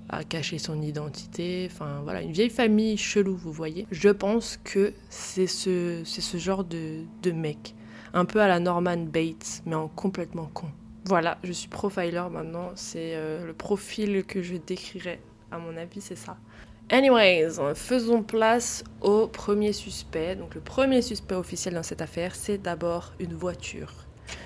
[0.10, 1.70] à cacher son identité.
[1.72, 3.88] Enfin, voilà, une vieille famille chelou, vous voyez.
[3.92, 7.76] Je pense que c'est ce, c'est ce genre de, de mec.
[8.14, 10.68] Un peu à la Norman Bates, mais en complètement con.
[11.06, 12.72] Voilà, je suis profiler maintenant.
[12.76, 15.20] C'est euh, le profil que je décrirais.
[15.52, 16.38] À mon avis, c'est ça.
[16.90, 20.36] Anyways, faisons place au premier suspect.
[20.36, 23.94] Donc le premier suspect officiel dans cette affaire, c'est d'abord une voiture.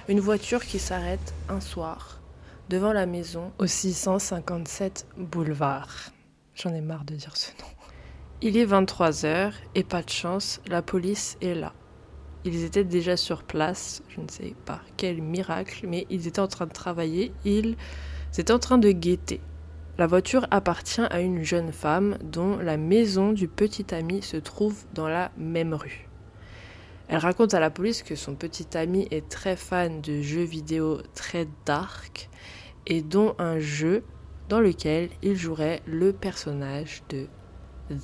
[0.07, 2.20] Une voiture qui s'arrête un soir
[2.71, 6.11] devant la maison au 657 boulevard.
[6.55, 7.67] J'en ai marre de dire ce nom.
[8.41, 11.73] Il est 23h et pas de chance, la police est là.
[12.45, 16.47] Ils étaient déjà sur place, je ne sais pas quel miracle, mais ils étaient en
[16.47, 17.75] train de travailler, ils
[18.37, 19.41] étaient en train de guetter.
[19.97, 24.85] La voiture appartient à une jeune femme dont la maison du petit ami se trouve
[24.93, 26.07] dans la même rue.
[27.09, 31.01] Elle raconte à la police que son petit ami est très fan de jeux vidéo
[31.13, 32.29] très dark
[32.87, 34.03] et dont un jeu
[34.49, 37.27] dans lequel il jouerait le personnage de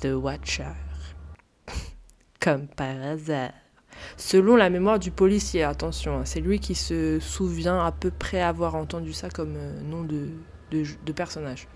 [0.00, 0.72] The Watcher.
[2.40, 3.52] Comme par hasard.
[4.16, 8.40] Selon la mémoire du policier, attention, hein, c'est lui qui se souvient à peu près
[8.40, 10.28] avoir entendu ça comme euh, nom de,
[10.70, 11.66] de, de personnage.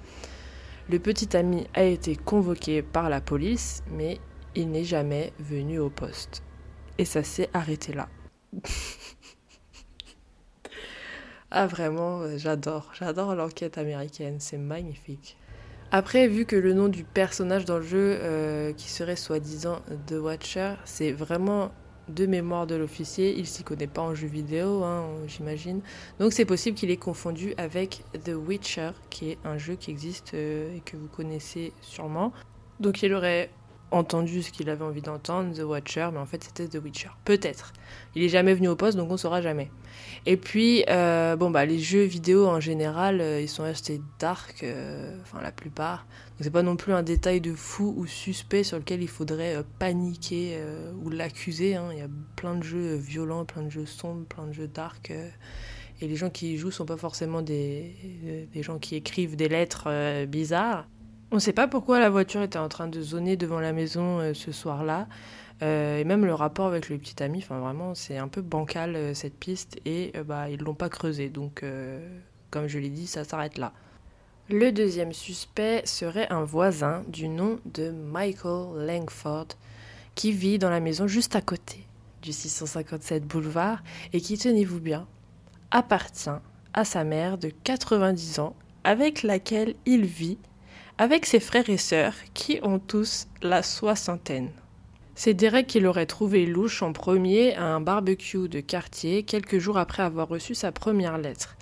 [0.88, 4.21] Le petit ami a été convoqué par la police, mais
[4.55, 6.43] il n'est jamais venu au poste.
[6.99, 8.09] Et ça s'est arrêté là.
[11.55, 15.37] ah vraiment, euh, j'adore, j'adore l'enquête américaine, c'est magnifique.
[15.91, 20.15] Après, vu que le nom du personnage dans le jeu, euh, qui serait soi-disant The
[20.15, 21.71] Watcher, c'est vraiment
[22.09, 25.83] de mémoire de l'officier, il s'y connaît pas en jeu vidéo, hein, j'imagine.
[26.19, 30.33] Donc c'est possible qu'il ait confondu avec The Witcher, qui est un jeu qui existe
[30.33, 32.33] euh, et que vous connaissez sûrement.
[32.81, 33.51] Donc il aurait
[33.93, 37.11] entendu ce qu'il avait envie d'entendre, The Watcher, mais en fait c'était The Witcher.
[37.25, 37.73] Peut-être.
[38.15, 39.71] Il est jamais venu au poste, donc on saura jamais.
[40.27, 44.63] Et puis, euh, bon bah les jeux vidéo en général, euh, ils sont assez dark,
[44.63, 46.07] euh, enfin la plupart.
[46.31, 49.63] Donc c'est pas non plus un détail de fou ou suspect sur lequel il faudrait
[49.79, 50.59] paniquer
[51.03, 51.77] ou l'accuser.
[51.77, 51.91] hein.
[51.93, 55.11] Il y a plein de jeux violents, plein de jeux sombres, plein de jeux dark.
[56.01, 59.49] et les gens qui y jouent sont pas forcément des, des gens qui écrivent des
[59.49, 60.89] lettres bizarres.
[61.33, 64.18] On ne sait pas pourquoi la voiture était en train de zoner devant la maison
[64.18, 65.09] euh, ce soir-là.
[65.62, 68.95] Euh, et même le rapport avec le petit ami, enfin vraiment, c'est un peu bancal
[68.95, 71.31] euh, cette piste et bah, ils l'ont pas creusé.
[71.31, 71.64] Donc,
[72.51, 73.73] comme je l'ai dit, ça s'arrête là.
[74.51, 79.49] Le deuxième suspect serait un voisin du nom de Michael Langford
[80.14, 81.87] qui vit dans la maison juste à côté
[82.21, 85.07] du 657 boulevard et qui, tenez-vous bien,
[85.71, 86.29] appartient
[86.75, 90.37] à sa mère de 90 ans avec laquelle il vit
[91.03, 94.51] avec ses frères et sœurs qui ont tous la soixantaine.
[95.17, 99.79] C'est Derek qui l'aurait trouvé louche en premier à un barbecue de quartier quelques jours
[99.79, 101.57] après avoir reçu sa première lettre.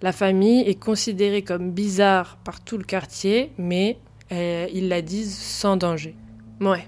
[0.00, 3.98] La famille est considérée comme bizarre par tout le quartier, mais
[4.30, 6.14] euh, ils la disent sans danger.
[6.60, 6.86] Ouais.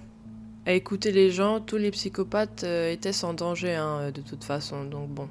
[0.66, 4.84] À écouter les gens, tous les psychopathes euh, étaient sans danger hein, de toute façon,
[4.84, 5.28] donc bon.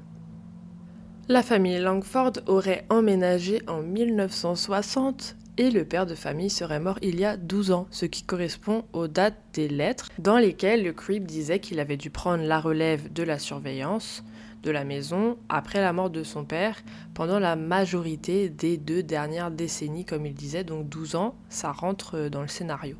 [1.26, 7.18] La famille Langford aurait emménagé en 1960 et le père de famille serait mort il
[7.18, 11.26] y a 12 ans, ce qui correspond aux dates des lettres dans lesquelles le creep
[11.26, 14.24] disait qu'il avait dû prendre la relève de la surveillance
[14.62, 16.82] de la maison après la mort de son père
[17.14, 22.28] pendant la majorité des deux dernières décennies, comme il disait, donc 12 ans, ça rentre
[22.28, 22.96] dans le scénario.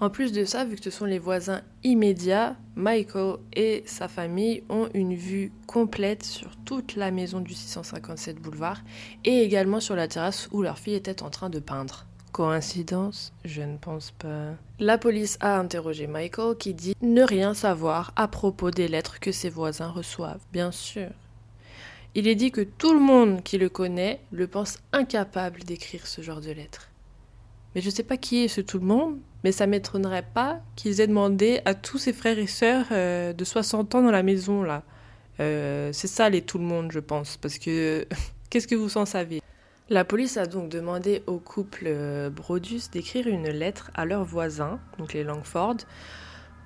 [0.00, 4.64] En plus de ça, vu que ce sont les voisins immédiats, Michael et sa famille
[4.70, 8.80] ont une vue complète sur toute la maison du 657 boulevard
[9.26, 12.06] et également sur la terrasse où leur fille était en train de peindre.
[12.32, 13.34] Coïncidence?
[13.44, 14.54] Je ne pense pas.
[14.78, 19.32] La police a interrogé Michael qui dit ne rien savoir à propos des lettres que
[19.32, 21.10] ses voisins reçoivent, bien sûr.
[22.14, 26.22] Il est dit que tout le monde qui le connaît le pense incapable d'écrire ce
[26.22, 26.89] genre de lettres.
[27.74, 30.60] Mais je ne sais pas qui est ce tout le monde, mais ça m'étonnerait pas
[30.76, 34.22] qu'ils aient demandé à tous ses frères et sœurs euh, de 60 ans dans la
[34.22, 34.82] maison là.
[35.38, 38.06] Euh, c'est ça les tout le monde, je pense, parce que
[38.50, 39.40] qu'est-ce que vous en savez?
[39.88, 44.78] La police a donc demandé au couple euh, Brodus d'écrire une lettre à leurs voisins,
[44.98, 45.78] donc les Langford,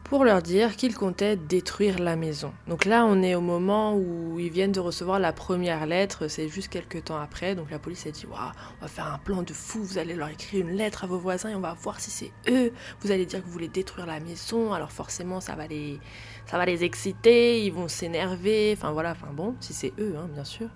[0.05, 2.53] pour leur dire qu'ils comptaient détruire la maison.
[2.69, 6.49] Donc là, on est au moment où ils viennent de recevoir la première lettre, c'est
[6.49, 7.55] juste quelques temps après.
[7.55, 10.14] Donc la police a dit Waouh, on va faire un plan de fou, vous allez
[10.14, 12.73] leur écrire une lettre à vos voisins et on va voir si c'est eux.
[13.01, 15.99] Vous allez dire que vous voulez détruire la maison, alors forcément, ça va les,
[16.47, 18.75] ça va les exciter, ils vont s'énerver.
[18.77, 20.69] Enfin voilà, enfin bon, si c'est eux, hein, bien sûr.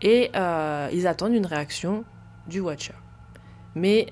[0.00, 2.04] Et euh, ils attendent une réaction
[2.46, 2.94] du Watcher.
[3.74, 4.06] Mais,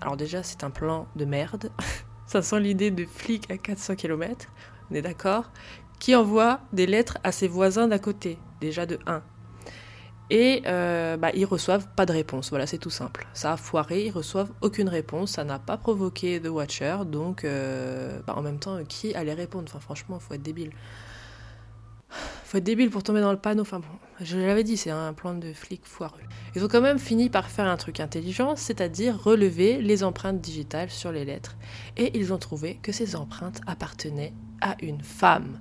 [0.00, 1.70] alors déjà, c'est un plan de merde.
[2.26, 4.46] Ça sent l'idée de flic à 400 km,
[4.90, 5.50] on est d'accord,
[5.98, 9.22] qui envoie des lettres à ses voisins d'à côté, déjà de 1.
[10.28, 13.28] Et euh, bah, ils reçoivent pas de réponse, voilà, c'est tout simple.
[13.32, 18.18] Ça a foiré, ils reçoivent aucune réponse, ça n'a pas provoqué de Watcher, donc euh,
[18.26, 19.66] bah, en même temps, qui allait répondre?
[19.68, 20.72] Enfin, franchement, faut être débile
[22.60, 23.62] débile pour tomber dans le panneau.
[23.62, 23.86] Enfin bon,
[24.20, 26.20] je l'avais dit, c'est un plan de flic foireux.
[26.54, 30.90] Ils ont quand même fini par faire un truc intelligent, c'est-à-dire relever les empreintes digitales
[30.90, 31.56] sur les lettres.
[31.96, 35.60] Et ils ont trouvé que ces empreintes appartenaient à une femme.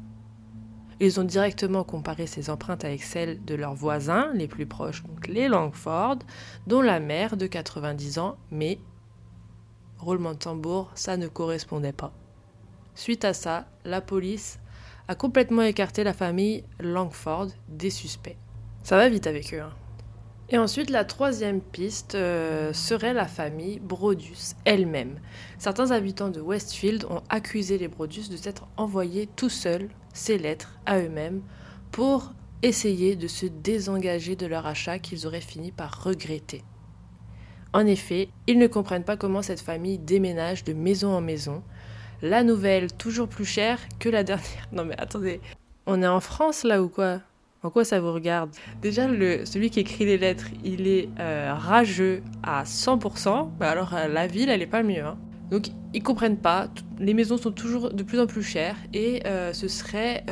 [1.02, 5.28] Ils ont directement comparé ces empreintes avec celles de leurs voisins les plus proches, donc
[5.28, 6.20] les Langford,
[6.68, 8.80] dont la mère de 90 ans, mais
[9.98, 12.14] roulement de tambour, ça ne correspondait pas.
[12.94, 14.60] Suite à ça, la police
[15.08, 18.38] a complètement écarté la famille Langford des suspects.
[18.84, 19.62] Ça va vite avec eux.
[19.62, 19.74] Hein.
[20.50, 25.20] Et ensuite, la troisième piste euh, serait la famille Brodus elle-même.
[25.58, 30.80] Certains habitants de Westfield ont accusé les Brodus de s'être envoyés tout seuls ces lettres
[30.86, 31.42] à eux-mêmes
[31.92, 36.64] pour essayer de se désengager de leur achat qu'ils auraient fini par regretter.
[37.74, 41.64] En effet, ils ne comprennent pas comment cette famille déménage de maison en maison,
[42.22, 44.68] la nouvelle toujours plus chère que la dernière.
[44.72, 45.40] Non mais attendez,
[45.86, 47.20] on est en France là ou quoi?
[47.64, 48.52] En quoi ça vous regarde?
[48.82, 53.96] Déjà, le, celui qui écrit les lettres, il est euh, rageux à 100%, bah alors
[53.96, 55.04] euh, la ville, elle est pas mieux.
[55.04, 55.18] Hein.
[55.50, 56.68] Donc ils comprennent pas,
[57.00, 60.24] les maisons sont toujours de plus en plus chères et euh, ce serait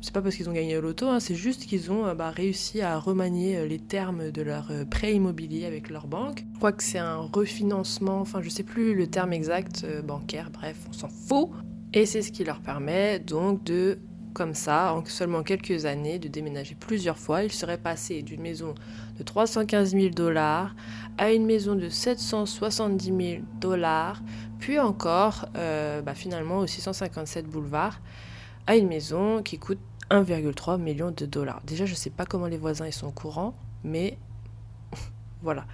[0.00, 2.30] c'est pas parce qu'ils ont gagné au loto, hein, c'est juste qu'ils ont euh, bah,
[2.30, 6.44] réussi à remanier euh, les termes de leur euh, prêt immobilier avec leur banque.
[6.52, 10.76] Je crois que c'est un refinancement, enfin je sais plus le terme exact bancaire, bref,
[10.88, 11.50] on s'en fout.
[11.94, 13.98] Et c'est ce qui leur permet donc de,
[14.34, 17.42] comme ça, en seulement quelques années, de déménager plusieurs fois.
[17.42, 18.74] Ils seraient passés d'une maison
[19.18, 20.76] de 315 000 dollars
[21.16, 24.22] à une maison de 770 000 dollars,
[24.58, 28.00] puis encore bah, finalement au 657 boulevard
[28.76, 29.78] une maison qui coûte
[30.10, 31.60] 1,3 million de dollars.
[31.64, 33.54] Déjà, je ne sais pas comment les voisins ils sont au courant,
[33.84, 34.18] mais
[35.42, 35.66] voilà.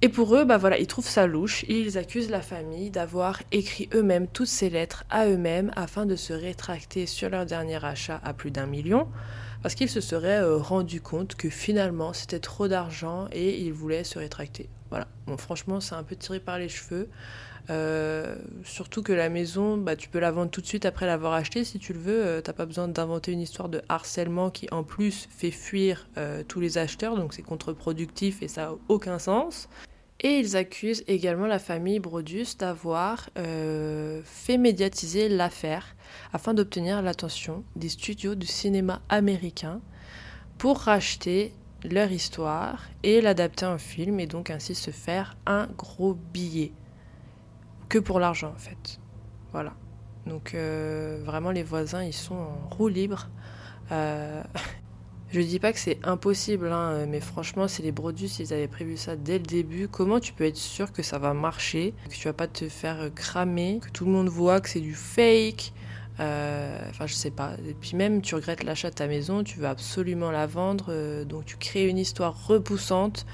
[0.00, 1.64] Et pour eux, bah voilà, ils trouvent ça louche.
[1.68, 6.32] Ils accusent la famille d'avoir écrit eux-mêmes toutes ces lettres à eux-mêmes afin de se
[6.32, 9.08] rétracter sur leur dernier achat à plus d'un million,
[9.60, 14.04] parce qu'ils se seraient euh, rendus compte que finalement c'était trop d'argent et ils voulaient
[14.04, 14.68] se rétracter.
[14.90, 15.08] Voilà.
[15.26, 17.08] Bon, franchement, c'est un peu tiré par les cheveux.
[17.70, 21.34] Euh, surtout que la maison, bah, tu peux la vendre tout de suite après l'avoir
[21.34, 22.26] achetée si tu le veux.
[22.26, 26.42] Euh, t'as pas besoin d'inventer une histoire de harcèlement qui en plus fait fuir euh,
[26.46, 29.68] tous les acheteurs, donc c'est contre-productif et ça n'a aucun sens.
[30.20, 35.94] Et ils accusent également la famille Brodus d'avoir fait médiatiser l'affaire
[36.32, 39.80] afin d'obtenir l'attention des studios de cinéma américains
[40.56, 41.52] pour racheter
[41.84, 46.72] leur histoire et l'adapter en film et donc ainsi se faire un gros billet
[47.88, 49.00] que pour l'argent en fait.
[49.52, 49.74] Voilà.
[50.26, 53.28] Donc euh, vraiment les voisins ils sont en roue libre.
[53.92, 54.42] Euh,
[55.30, 58.96] je dis pas que c'est impossible, hein, mais franchement, si les Brodus ils avaient prévu
[58.96, 62.28] ça dès le début, comment tu peux être sûr que ça va marcher, que tu
[62.28, 65.72] vas pas te faire cramer, que tout le monde voit que c'est du fake
[66.20, 67.52] euh, Enfin, je sais pas.
[67.66, 71.46] Et puis même, tu regrettes l'achat de ta maison, tu veux absolument la vendre, donc
[71.46, 73.24] tu crées une histoire repoussante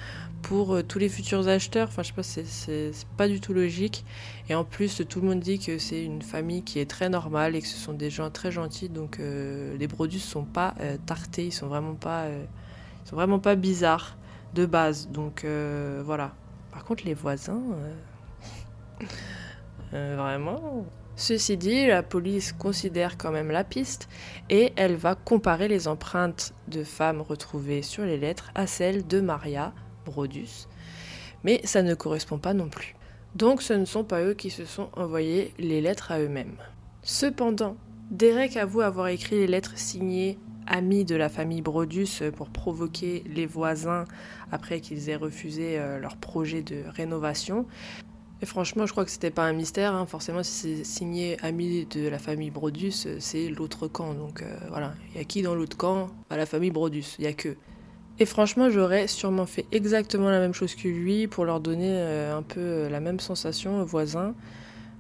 [0.45, 1.89] pour euh, tous les futurs acheteurs.
[1.89, 4.05] Enfin, je sais pas, c'est- pas du tout logique.
[4.49, 7.57] Et en plus, tout le monde dit que c'est une famille qui est très normale
[7.57, 8.89] et que ce sont des gens très gentils.
[8.89, 12.45] Donc, euh, les Brodus sont pas euh, tartés, ils sont vraiment pas, euh,
[13.05, 14.17] ils sont vraiment pas bizarres
[14.55, 15.09] de base.
[15.09, 15.45] Donc,
[16.05, 16.35] voilà.
[16.73, 17.63] Par contre, les voisins,
[19.93, 20.87] vraiment.
[21.17, 24.09] Ceci dit, la police considère quand même la piste
[24.51, 29.21] et elle va comparer les empreintes de femmes retrouvées sur les lettres à celles de
[29.21, 29.73] Maria
[30.05, 30.67] Brodus.
[31.45, 32.95] Mais ça ne correspond pas non plus.
[33.35, 36.57] Donc ce ne sont pas eux qui se sont envoyés les lettres à eux-mêmes.
[37.03, 37.77] Cependant,
[38.11, 43.45] Derek avoue avoir écrit les lettres signées amis de la famille Brodus pour provoquer les
[43.47, 44.05] voisins
[44.51, 47.67] après qu'ils aient refusé euh, leur projet de rénovation.
[48.41, 49.95] Et franchement, je crois que c'était pas un mystère.
[49.95, 50.07] hein.
[50.07, 54.15] Forcément, si c'est signé ami de la famille Brodus, euh, c'est l'autre camp.
[54.15, 56.09] Donc euh, voilà, il y a qui dans l'autre camp?
[56.31, 57.57] Bah, La famille Brodus, il y a que.
[58.21, 62.37] Et franchement, j'aurais sûrement fait exactement la même chose que lui pour leur donner euh,
[62.37, 64.35] un peu euh, la même sensation aux voisins.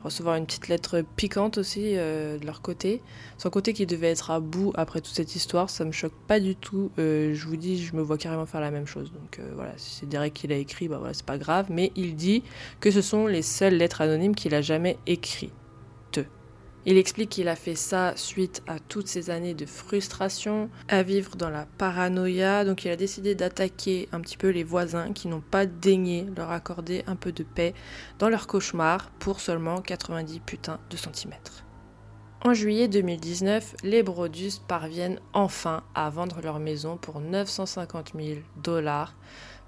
[0.02, 3.00] Recevoir une petite lettre piquante aussi euh, de leur côté.
[3.38, 6.40] Sans côté qu'ils devaient être à bout après toute cette histoire, ça me choque pas
[6.40, 6.90] du tout.
[6.98, 9.12] Je vous dis, je me vois carrément faire la même chose.
[9.12, 11.68] Donc voilà, si c'est Derek qui l'a écrit, bah voilà, c'est pas grave.
[11.70, 12.42] Mais il dit
[12.80, 15.52] que ce sont les seules lettres anonymes qu'il a jamais écrites.
[16.86, 21.34] Il explique qu'il a fait ça suite à toutes ces années de frustration, à vivre
[21.34, 25.40] dans la paranoïa, donc il a décidé d'attaquer un petit peu les voisins qui n'ont
[25.40, 27.72] pas daigné leur accorder un peu de paix
[28.18, 31.64] dans leur cauchemar pour seulement 90 putains de centimètres.
[32.42, 39.14] En juillet 2019, les Brodus parviennent enfin à vendre leur maison pour 950 000 dollars,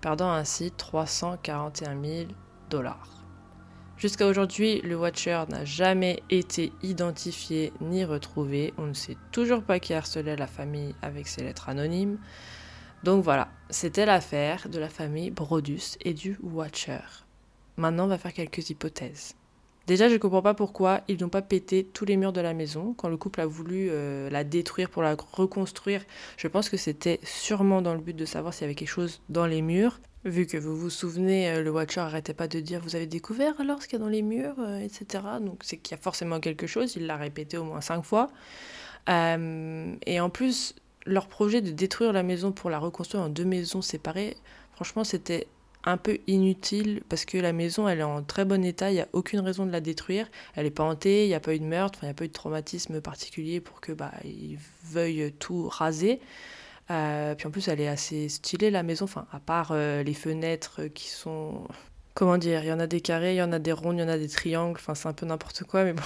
[0.02, 2.28] perdant ainsi 341 000
[2.68, 3.15] dollars.
[3.99, 8.74] Jusqu'à aujourd'hui, le Watcher n'a jamais été identifié ni retrouvé.
[8.76, 12.18] On ne sait toujours pas qui harcelait la famille avec ses lettres anonymes.
[13.05, 17.01] Donc voilà, c'était l'affaire de la famille Brodus et du Watcher.
[17.78, 19.34] Maintenant, on va faire quelques hypothèses.
[19.87, 22.55] Déjà, je ne comprends pas pourquoi ils n'ont pas pété tous les murs de la
[22.55, 26.05] maison quand le couple a voulu euh, la détruire pour la reconstruire.
[26.37, 29.20] Je pense que c'était sûrement dans le but de savoir s'il y avait quelque chose
[29.28, 30.01] dans les murs.
[30.24, 33.61] Vu que vous vous souvenez, euh, le Watcher arrêtait pas de dire vous avez découvert
[33.61, 35.22] alors ce qu'il y a dans les murs, euh, etc.
[35.41, 36.97] Donc c'est qu'il y a forcément quelque chose.
[36.97, 38.28] Il l'a répété au moins cinq fois.
[39.09, 40.74] Et en plus,
[41.05, 44.37] leur projet de détruire la maison pour la reconstruire en deux maisons séparées,
[44.74, 45.47] franchement, c'était
[45.87, 49.01] un peu inutile parce que la maison elle est en très bon état, il n'y
[49.01, 51.61] a aucune raison de la détruire, elle n'est pas hantée, il n'y a pas eu
[51.61, 55.32] de meurtre, il n'y a pas eu de traumatisme particulier pour que bah ils veuillent
[55.39, 56.20] tout raser.
[56.91, 60.14] Euh, puis en plus elle est assez stylée la maison, enfin à part euh, les
[60.14, 61.66] fenêtres qui sont
[62.14, 64.01] comment dire, il y en a des carrés, il y en a des ronds, il
[64.01, 66.03] y en a des triangles, enfin c'est un peu n'importe quoi mais bon.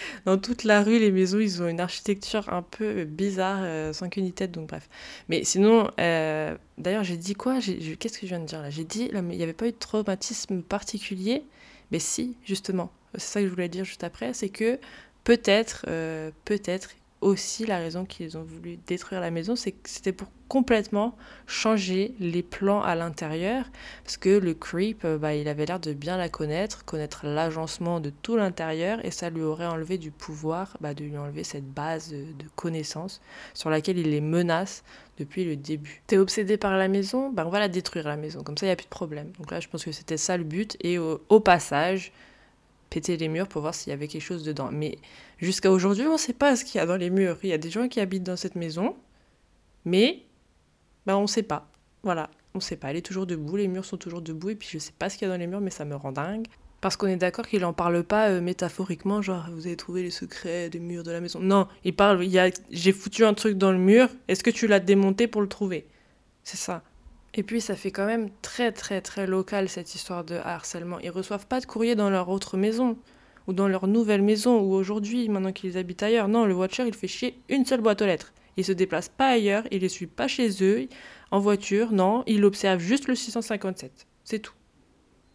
[0.26, 4.08] Dans toute la rue, les maisons, ils ont une architecture un peu bizarre, euh, sans
[4.08, 4.88] qu'une tête, donc bref.
[5.28, 7.60] Mais sinon, euh, d'ailleurs, j'ai dit quoi?
[7.60, 8.70] Qu'est-ce que je viens de dire là?
[8.70, 11.44] J'ai dit, il n'y avait pas eu de traumatisme particulier?
[11.90, 12.90] Mais si, justement.
[13.14, 14.78] C'est ça que je voulais dire juste après, c'est que
[15.24, 16.90] peut-être, euh, peut-être
[17.20, 21.16] aussi la raison qu'ils ont voulu détruire la maison, c'est que c'était pour complètement
[21.46, 23.66] changer les plans à l'intérieur,
[24.02, 28.00] parce que le creep, euh, bah, il avait l'air de bien la connaître, connaître l'agencement
[28.00, 31.68] de tout l'intérieur, et ça lui aurait enlevé du pouvoir, bah, de lui enlever cette
[31.68, 32.24] base de,
[32.56, 33.20] connaissances
[33.52, 34.84] sur laquelle il les menace
[35.18, 36.02] depuis le début.
[36.06, 38.70] T'es obsédé par la maison, bah, on va la détruire la maison, comme ça il
[38.70, 39.32] n'y a plus de problème.
[39.38, 42.12] Donc là je pense que c'était ça le but, et au, au passage,
[42.90, 44.70] péter les murs pour voir s'il y avait quelque chose dedans.
[44.72, 44.98] Mais
[45.38, 47.38] jusqu'à aujourd'hui, on ne sait pas ce qu'il y a dans les murs.
[47.42, 48.96] Il y a des gens qui habitent dans cette maison,
[49.84, 50.22] mais
[51.06, 51.68] bah, on ne sait pas.
[52.02, 52.90] Voilà, on ne sait pas.
[52.90, 55.10] Elle est toujours debout, les murs sont toujours debout, et puis je ne sais pas
[55.10, 56.46] ce qu'il y a dans les murs, mais ça me rend dingue.
[56.80, 60.12] Parce qu'on est d'accord qu'il n'en parle pas euh, métaphoriquement, genre vous avez trouvé les
[60.12, 61.40] secrets des murs de la maison.
[61.40, 64.50] Non, il parle, il y a, j'ai foutu un truc dans le mur, est-ce que
[64.50, 65.88] tu l'as démonté pour le trouver?
[66.44, 66.82] C'est ça.
[67.38, 70.98] Et puis ça fait quand même très très très local cette histoire de harcèlement.
[70.98, 72.98] Ils reçoivent pas de courrier dans leur autre maison
[73.46, 76.26] ou dans leur nouvelle maison ou aujourd'hui maintenant qu'ils habitent ailleurs.
[76.26, 78.32] Non, le Watcher il fait chier une seule boîte aux lettres.
[78.56, 80.88] Il se déplace pas ailleurs, il les suit pas chez eux
[81.30, 81.92] en voiture.
[81.92, 84.08] Non, il observe juste le 657.
[84.24, 84.54] C'est tout.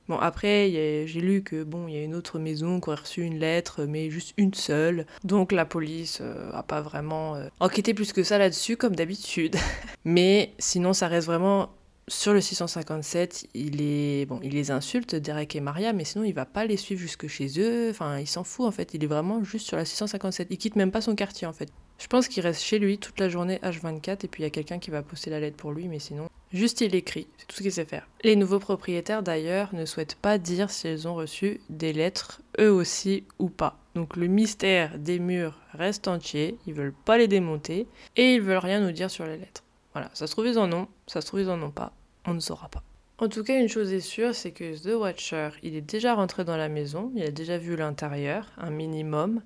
[0.10, 3.22] Bon après j'ai lu que bon il y a une autre maison qui a reçu
[3.22, 5.06] une lettre mais juste une seule.
[5.24, 9.56] Donc la police euh, a pas vraiment euh, enquêté plus que ça là-dessus comme d'habitude.
[10.04, 11.70] mais sinon ça reste vraiment
[12.08, 16.34] sur le 657, il est bon, il les insulte Derek et Maria, mais sinon il
[16.34, 17.90] va pas les suivre jusque chez eux.
[17.90, 18.94] Enfin, il s'en fout en fait.
[18.94, 20.48] Il est vraiment juste sur la 657.
[20.50, 21.70] Il quitte même pas son quartier en fait.
[21.98, 24.50] Je pense qu'il reste chez lui toute la journée H24 et puis il y a
[24.50, 27.28] quelqu'un qui va poster la lettre pour lui, mais sinon juste il écrit.
[27.38, 28.10] C'est tout ce qu'il sait faire.
[28.24, 33.24] Les nouveaux propriétaires d'ailleurs ne souhaitent pas dire s'ils ont reçu des lettres eux aussi
[33.40, 33.80] ou pas.
[33.96, 36.58] Donc le mystère des murs reste entier.
[36.68, 37.88] Ils veulent pas les démonter
[38.18, 39.63] et ils veulent rien nous dire sur les lettres.
[39.94, 41.94] Voilà, ça se trouve ils en ont, ça se trouve ils en ont pas,
[42.26, 42.84] on ne saura pas.
[43.20, 46.44] En tout cas, une chose est sûre, c'est que The Watcher, il est déjà rentré
[46.44, 49.42] dans la maison, il a déjà vu l'intérieur, un minimum.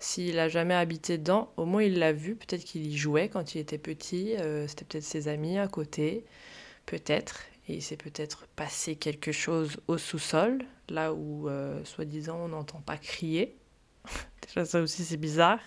[0.00, 2.34] S'il a jamais habité dedans, au moins il l'a vu.
[2.34, 6.24] Peut-être qu'il y jouait quand il était petit, euh, c'était peut-être ses amis à côté,
[6.84, 7.44] peut-être.
[7.68, 12.80] Et il s'est peut-être passé quelque chose au sous-sol, là où, euh, soi-disant, on n'entend
[12.80, 13.56] pas crier.
[14.46, 15.60] déjà, ça aussi, c'est bizarre.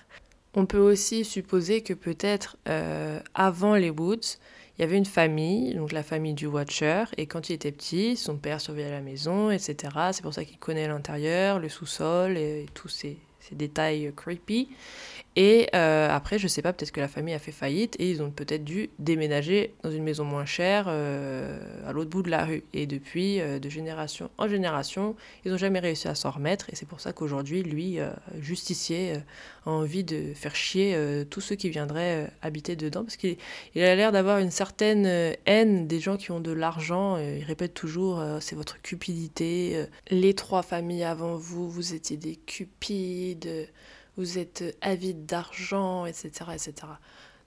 [0.55, 4.37] On peut aussi supposer que peut-être euh, avant les Woods,
[4.77, 8.15] il y avait une famille, donc la famille du Watcher, et quand il était petit,
[8.15, 9.75] son père surveillait la maison, etc.
[10.11, 14.69] C'est pour ça qu'il connaît l'intérieur, le sous-sol et tous ces, ces détails creepy.
[15.35, 18.21] Et euh, après, je sais pas, peut-être que la famille a fait faillite et ils
[18.21, 22.45] ont peut-être dû déménager dans une maison moins chère euh, à l'autre bout de la
[22.45, 22.63] rue.
[22.73, 26.69] Et depuis, euh, de génération en génération, ils n'ont jamais réussi à s'en remettre.
[26.69, 27.99] Et c'est pour ça qu'aujourd'hui, lui,
[28.39, 29.15] justicier,
[29.65, 30.97] a envie de faire chier
[31.29, 33.03] tous ceux qui viendraient habiter dedans.
[33.03, 33.37] Parce qu'il
[33.75, 35.05] a l'air d'avoir une certaine
[35.45, 37.17] haine des gens qui ont de l'argent.
[37.17, 39.85] il répète toujours, c'est votre cupidité.
[40.09, 43.69] les trois familles avant vous, vous étiez des cupides
[44.17, 46.73] vous êtes avide d'argent, etc., etc.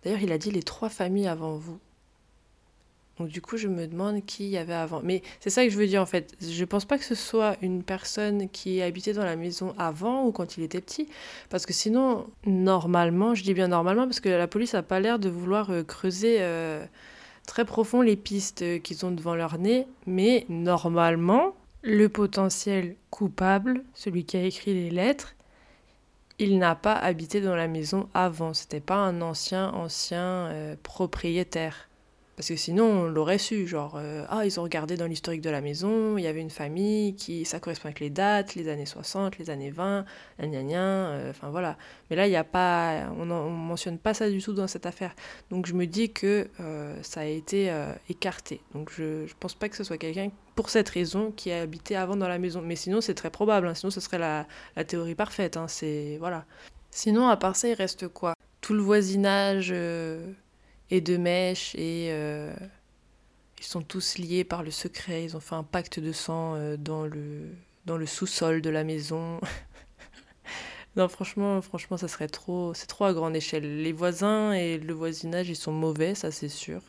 [0.02, 1.78] D'ailleurs, il a dit les trois familles avant vous.
[3.18, 5.00] Donc du coup, je me demande qui y avait avant.
[5.02, 6.36] Mais c'est ça que je veux dire en fait.
[6.40, 10.32] Je pense pas que ce soit une personne qui habitait dans la maison avant ou
[10.32, 11.08] quand il était petit.
[11.50, 15.18] Parce que sinon, normalement, je dis bien normalement, parce que la police n'a pas l'air
[15.18, 16.84] de vouloir euh, creuser euh,
[17.46, 19.86] très profond les pistes euh, qu'ils ont devant leur nez.
[20.06, 25.34] Mais normalement, le potentiel coupable, celui qui a écrit les lettres,
[26.38, 28.54] il n'a pas habité dans la maison avant.
[28.54, 31.87] C'était pas un ancien, ancien euh, propriétaire.
[32.38, 35.50] Parce que sinon, on l'aurait su, genre, euh, ah, ils ont regardé dans l'historique de
[35.50, 38.86] la maison, il y avait une famille qui, ça correspond avec les dates, les années
[38.86, 40.04] 60, les années 20,
[40.38, 41.76] gna euh, enfin voilà.
[42.08, 44.86] Mais là, il n'y a pas, on ne mentionne pas ça du tout dans cette
[44.86, 45.16] affaire.
[45.50, 47.74] Donc je me dis que euh, ça a été
[48.08, 48.60] écarté.
[48.72, 51.96] Donc je ne pense pas que ce soit quelqu'un, pour cette raison, qui a habité
[51.96, 52.62] avant dans la maison.
[52.62, 53.74] Mais sinon, c'est très probable, hein.
[53.74, 55.66] sinon ce serait la, la théorie parfaite, hein.
[55.66, 56.44] c'est, voilà.
[56.92, 58.34] Sinon, à part ça, il reste quoi?
[58.60, 59.74] Tout le voisinage
[60.90, 62.54] et de mèches et euh,
[63.58, 65.24] ils sont tous liés par le secret.
[65.24, 67.48] Ils ont fait un pacte de sang euh, dans le,
[67.86, 69.40] dans le sous-sol de la maison.
[70.96, 73.82] non, franchement, franchement, ça serait trop, c'est trop à grande échelle.
[73.82, 76.82] Les voisins et le voisinage, ils sont mauvais, ça c'est sûr.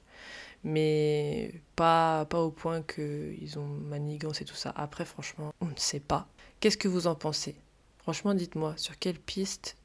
[0.64, 4.74] Mais pas, pas au point qu'ils ont manigance et tout ça.
[4.76, 6.28] Après, franchement, on ne sait pas.
[6.60, 7.56] Qu'est-ce que vous en pensez?
[8.00, 9.78] Franchement, dites-moi, sur quelle piste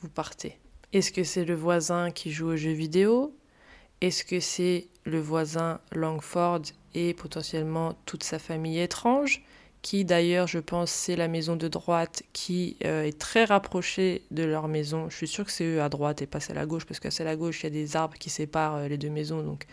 [0.00, 0.58] vous partez?
[0.92, 3.34] Est-ce que c'est le voisin qui joue aux jeux vidéo?
[4.00, 6.62] Est-ce que c'est le voisin Langford
[6.94, 9.42] et potentiellement toute sa famille étrange
[9.86, 14.42] qui d'ailleurs, je pense, c'est la maison de droite qui euh, est très rapprochée de
[14.42, 15.08] leur maison.
[15.10, 17.08] Je suis sûre que c'est eux à droite et pas celle à gauche, parce que
[17.08, 19.42] celle à gauche, il y a des arbres qui séparent euh, les deux maisons.
[19.42, 19.66] Donc,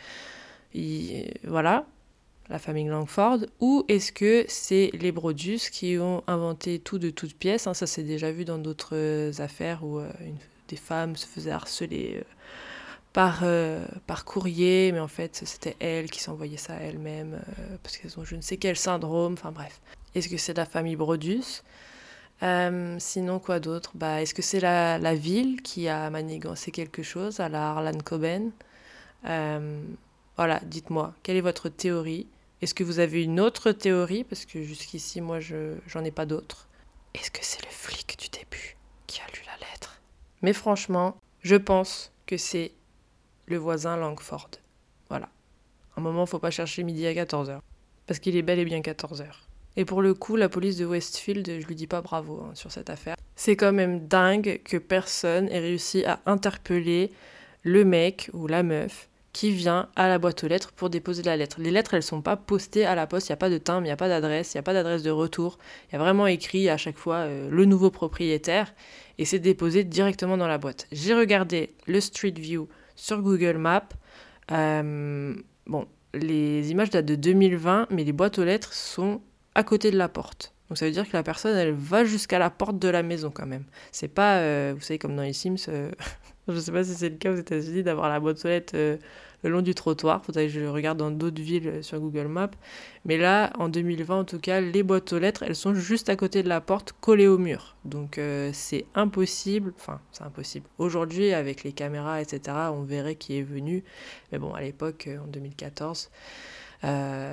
[1.45, 1.87] voilà,
[2.49, 3.39] la famille Langford.
[3.59, 7.87] Ou est-ce que c'est les Brodus qui ont inventé tout de toutes pièces hein, Ça,
[7.87, 10.11] c'est déjà vu dans d'autres affaires où euh,
[10.67, 12.21] des femmes se faisaient harceler
[13.13, 17.97] par, euh, par courrier, mais en fait c'était elle qui s'envoyait ça elle-même, euh, parce
[17.97, 19.79] qu'elles ont je ne sais quel syndrome, enfin bref.
[20.15, 21.63] Est-ce que c'est la famille Brodus?
[22.41, 23.91] Euh, Sinon quoi d'autre?
[23.95, 27.99] Bah, Est-ce que c'est la, la, ville qui a manigancé quelque chose à la Harlan
[28.03, 28.51] Coben?
[30.35, 32.27] Voilà, dites-moi, quelle est votre théorie?
[32.61, 34.23] Est-ce que vous avez une autre théorie?
[34.23, 36.67] Parce que jusqu'ici, moi, je j'en ai pas d'autre.
[37.13, 40.01] Est-ce que c'est le flic du début qui a lu la lettre?
[40.41, 42.71] Mais franchement, je pense que c'est
[43.45, 44.49] le voisin Langford.
[45.09, 45.29] Voilà.
[45.97, 47.59] un moment, faut pas chercher midi à 14h.
[48.07, 49.25] Parce qu'il est bel et bien 14h.
[49.75, 52.71] Et pour le coup, la police de Westfield, je lui dis pas bravo hein, sur
[52.71, 53.15] cette affaire.
[53.35, 57.11] C'est quand même dingue que personne ait réussi à interpeller
[57.63, 61.35] le mec ou la meuf qui vient à la boîte aux lettres pour déposer la
[61.35, 61.57] lettre.
[61.59, 63.81] Les lettres, elles sont pas postées à la poste, il n'y a pas de timbre,
[63.81, 65.57] il n'y a pas d'adresse, il n'y a pas d'adresse de retour.
[65.89, 68.73] Il y a vraiment écrit à chaque fois euh, le nouveau propriétaire
[69.17, 70.87] et c'est déposé directement dans la boîte.
[70.91, 72.67] J'ai regardé le Street View
[73.03, 73.89] sur Google Maps.
[74.51, 75.35] Euh,
[75.67, 79.21] bon, les images datent de 2020, mais les boîtes aux lettres sont
[79.55, 80.53] à côté de la porte.
[80.69, 83.29] Donc ça veut dire que la personne, elle va jusqu'à la porte de la maison
[83.29, 83.65] quand même.
[83.91, 85.91] C'est pas, euh, vous savez, comme dans les Sims, euh,
[86.47, 88.75] je sais pas si c'est le cas aux États-Unis d'avoir la boîte aux lettres
[89.43, 90.23] le long du trottoir.
[90.25, 92.49] Faudrait que je regarde dans d'autres villes euh, sur Google Maps.
[93.05, 96.15] Mais là, en 2020 en tout cas, les boîtes aux lettres, elles sont juste à
[96.15, 97.75] côté de la porte, collées au mur.
[97.85, 100.65] Donc euh, c'est impossible, enfin c'est impossible.
[100.77, 103.83] Aujourd'hui, avec les caméras, etc., on verrait qui est venu.
[104.31, 106.09] Mais bon, à l'époque, euh, en 2014,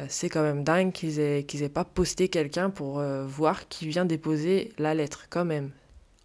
[0.09, 4.95] c'est quand même dingue qu'ils aient pas posté quelqu'un pour voir qui vient déposer la
[4.95, 5.73] lettre, quand même.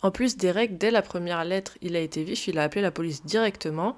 [0.06, 2.92] En plus, Derek, dès la première lettre, il a été vif, il a appelé la
[2.92, 3.98] police directement.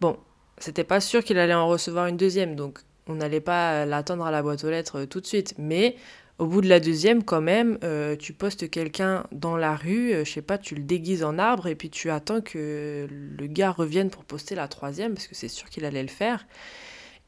[0.00, 0.16] Bon,
[0.56, 4.30] c'était pas sûr qu'il allait en recevoir une deuxième, donc on n'allait pas l'attendre à
[4.30, 5.54] la boîte aux lettres tout de suite.
[5.58, 5.96] Mais
[6.38, 7.78] au bout de la deuxième, quand même,
[8.18, 11.74] tu postes quelqu'un dans la rue, je sais pas, tu le déguises en arbre et
[11.74, 15.68] puis tu attends que le gars revienne pour poster la troisième parce que c'est sûr
[15.68, 16.46] qu'il allait le faire.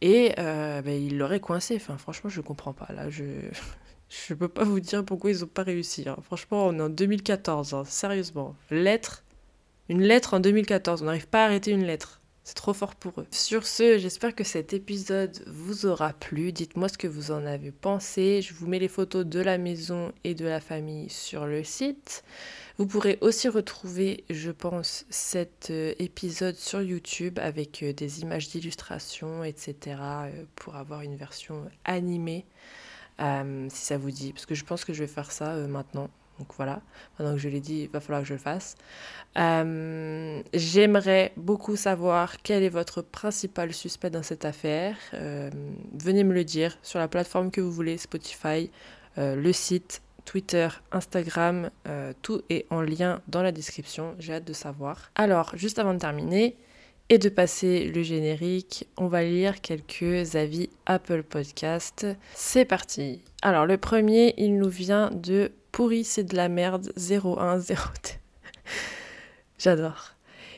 [0.00, 1.76] Et ben, il l'aurait coincé.
[1.76, 2.88] Enfin, franchement, je comprends pas.
[2.94, 3.24] Là, je
[4.10, 6.08] je peux pas vous dire pourquoi ils ont pas réussi.
[6.08, 6.16] Hein.
[6.22, 7.74] Franchement, on est en 2014.
[7.74, 7.84] Hein.
[7.86, 9.24] Sérieusement, lettre,
[9.88, 11.02] une lettre en 2014.
[11.02, 12.20] On n'arrive pas à arrêter une lettre.
[12.42, 13.26] C'est trop fort pour eux.
[13.30, 16.52] Sur ce, j'espère que cet épisode vous aura plu.
[16.52, 18.42] Dites-moi ce que vous en avez pensé.
[18.42, 22.24] Je vous mets les photos de la maison et de la famille sur le site.
[22.78, 28.48] Vous pourrez aussi retrouver, je pense, cet euh, épisode sur YouTube avec euh, des images
[28.48, 29.76] d'illustration, etc.
[30.00, 32.46] Euh, pour avoir une version animée,
[33.20, 34.32] si ça vous dit.
[34.32, 36.08] Parce que je pense que je vais faire ça maintenant.
[36.38, 36.80] Donc voilà,
[37.18, 38.74] maintenant que je l'ai dit, il va falloir que je le fasse.
[40.54, 44.96] J'aimerais beaucoup savoir quel est votre principal suspect dans cette affaire.
[45.12, 48.70] venez me le dire sur la plateforme que vous voulez, Spotify,
[49.18, 50.00] le site,
[50.30, 54.14] Twitter, Instagram, euh, tout est en lien dans la description.
[54.20, 55.10] J'ai hâte de savoir.
[55.16, 56.56] Alors, juste avant de terminer
[57.10, 62.06] et de passer le générique, on va lire quelques avis Apple Podcast.
[62.34, 63.20] C'est parti.
[63.42, 67.74] Alors, le premier, il nous vient de Pourri, c'est de la merde 0102.
[69.58, 70.14] J'adore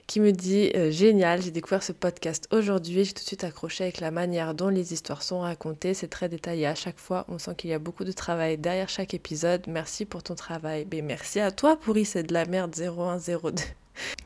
[0.09, 3.84] qui me dit euh, Génial, j'ai découvert ce podcast aujourd'hui, j'ai tout de suite accroché
[3.84, 7.38] avec la manière dont les histoires sont racontées, c'est très détaillé à chaque fois, on
[7.38, 9.62] sent qu'il y a beaucoup de travail derrière chaque épisode.
[9.68, 10.86] Merci pour ton travail.
[10.92, 13.62] Mais merci à toi, pourri, c'est de la merde 0102.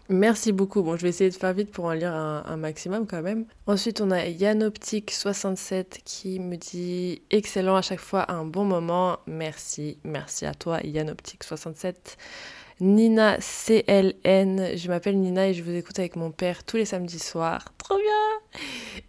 [0.09, 0.83] Merci beaucoup.
[0.83, 3.47] Bon, je vais essayer de faire vite pour en lire un, maximum quand même.
[3.67, 9.19] Ensuite, on a Yanoptique67 qui me dit excellent à chaque fois, un bon moment.
[9.27, 11.95] Merci, merci à toi, Yanoptique67.
[12.79, 14.77] Nina CLN.
[14.77, 17.73] Je m'appelle Nina et je vous écoute avec mon père tous les samedis soirs.
[17.79, 18.61] Trop bien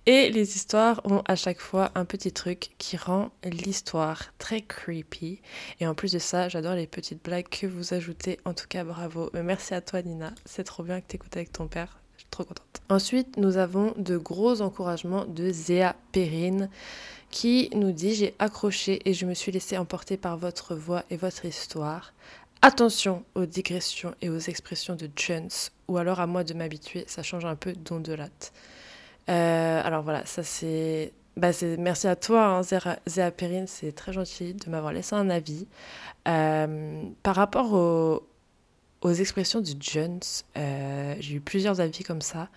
[0.05, 5.41] Et les histoires ont à chaque fois un petit truc qui rend l'histoire très creepy.
[5.81, 8.39] Et en plus de ça, j'adore les petites blagues que vous ajoutez.
[8.45, 9.29] En tout cas, bravo.
[9.33, 10.31] Merci à toi, Nina.
[10.45, 11.99] C'est trop bien que tu écoutes avec ton père.
[12.15, 12.81] Je suis trop contente.
[12.87, 16.69] Ensuite, nous avons de gros encouragements de Zéa Perrine
[17.31, 21.17] qui nous dit J'ai accroché et je me suis laissé emporter par votre voix et
[21.17, 22.13] votre histoire.
[22.61, 25.49] Attention aux digressions et aux expressions de Jones,
[25.87, 28.51] ou alors à moi de m'habituer, ça change un peu d'ondolate.
[29.29, 31.13] Euh, alors voilà, ça c'est...
[31.35, 35.67] Bah merci à toi, hein, Zéa Perrine, c'est très gentil de m'avoir laissé un avis.
[36.27, 40.19] Euh, par rapport aux, expressions de Jones,
[40.57, 42.49] euh, j'ai eu plusieurs avis comme ça.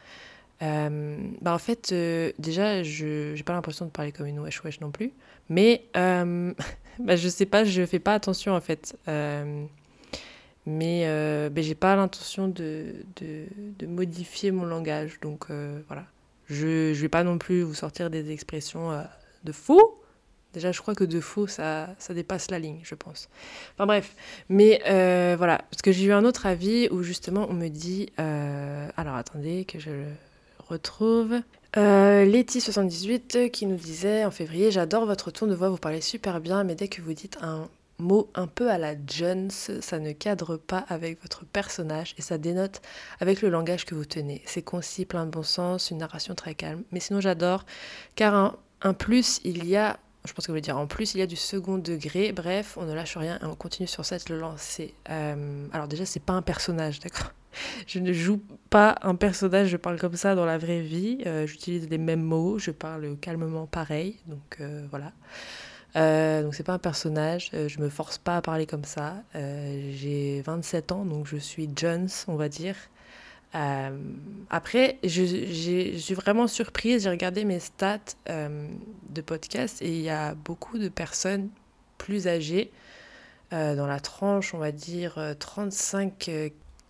[0.62, 1.94] bah en fait,
[2.38, 5.12] déjà, je n'ai pas l'impression de parler comme une wesh wesh non plus.
[5.51, 8.96] Mais bah, je sais pas, je fais pas attention en fait.
[10.70, 12.94] Mais euh, ben, j'ai pas l'intention de,
[13.86, 15.18] modifier mon langage.
[15.20, 16.04] Donc euh, voilà.
[16.46, 19.02] Je ne vais pas non plus vous sortir des expressions euh,
[19.44, 19.96] de faux.
[20.52, 23.28] Déjà, je crois que de faux, ça, ça dépasse la ligne, je pense.
[23.74, 24.14] Enfin bref.
[24.48, 25.58] Mais euh, voilà.
[25.70, 28.10] Parce que j'ai eu un autre avis où justement on me dit.
[28.16, 30.06] alors attendez que je le
[30.68, 31.40] retrouve.
[31.76, 36.40] Euh, Letty78 qui nous disait en février J'adore votre ton de voix, vous parlez super
[36.40, 37.68] bien, mais dès que vous dites un
[38.01, 42.38] mot un peu à la Jones, ça ne cadre pas avec votre personnage et ça
[42.38, 42.80] dénote
[43.20, 44.42] avec le langage que vous tenez.
[44.46, 46.82] C'est concis, plein de bon sens, une narration très calme.
[46.92, 47.64] Mais sinon j'adore,
[48.14, 51.18] car un, plus, il y a, je pense que vous voulez dire en plus, il
[51.18, 52.32] y a du second degré.
[52.32, 54.94] Bref, on ne lâche rien et on continue sur cette le lancer.
[55.11, 57.32] Euh, alors déjà, c'est pas un personnage, d'accord
[57.86, 61.18] je ne joue pas un personnage, je parle comme ça dans la vraie vie.
[61.26, 64.16] Euh, j'utilise les mêmes mots, je parle calmement pareil.
[64.26, 65.12] Donc euh, voilà.
[65.97, 69.16] Euh, donc c'est pas un personnage, euh, je me force pas à parler comme ça.
[69.34, 72.76] Euh, j'ai 27 ans, donc je suis Jones, on va dire.
[74.51, 80.11] après, je, je, suis vraiment surprise, j'ai regardé mes stats de podcast et il y
[80.11, 81.49] a beaucoup de personnes
[81.99, 82.70] plus âgées,
[83.51, 86.30] dans la tranche, on va dire 35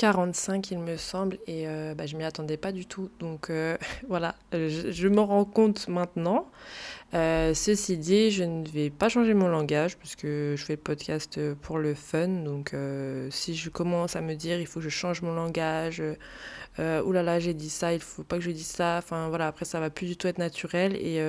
[0.01, 3.53] 45 il me semble et bah, je m'y attendais pas du tout donc
[4.09, 6.47] voilà je, je m'en rends compte maintenant
[7.13, 11.41] euh, ceci dit, je ne vais pas changer mon langage puisque je fais le podcast
[11.63, 12.29] pour le fun.
[12.29, 16.03] Donc, euh, si je commence à me dire il faut que je change mon langage,
[16.79, 18.97] euh, oulala, là là, j'ai dit ça, il faut pas que je dise ça.
[18.99, 21.21] Enfin, voilà, après, ça va plus du tout être naturel et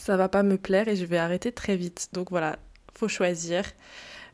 [0.00, 2.08] ça va pas me plaire et je vais arrêter très vite.
[2.12, 2.58] Donc, voilà,
[2.94, 3.64] faut choisir.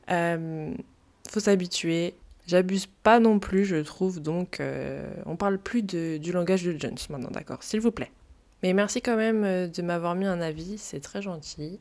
[0.09, 2.15] faut s'habituer.
[2.51, 4.21] J'abuse pas non plus, je trouve.
[4.21, 4.61] Donc,
[5.25, 8.11] on parle plus du langage de Jones maintenant, d'accord S'il vous plaît.
[8.63, 11.81] Mais merci quand même euh, de m'avoir mis un avis, c'est très gentil,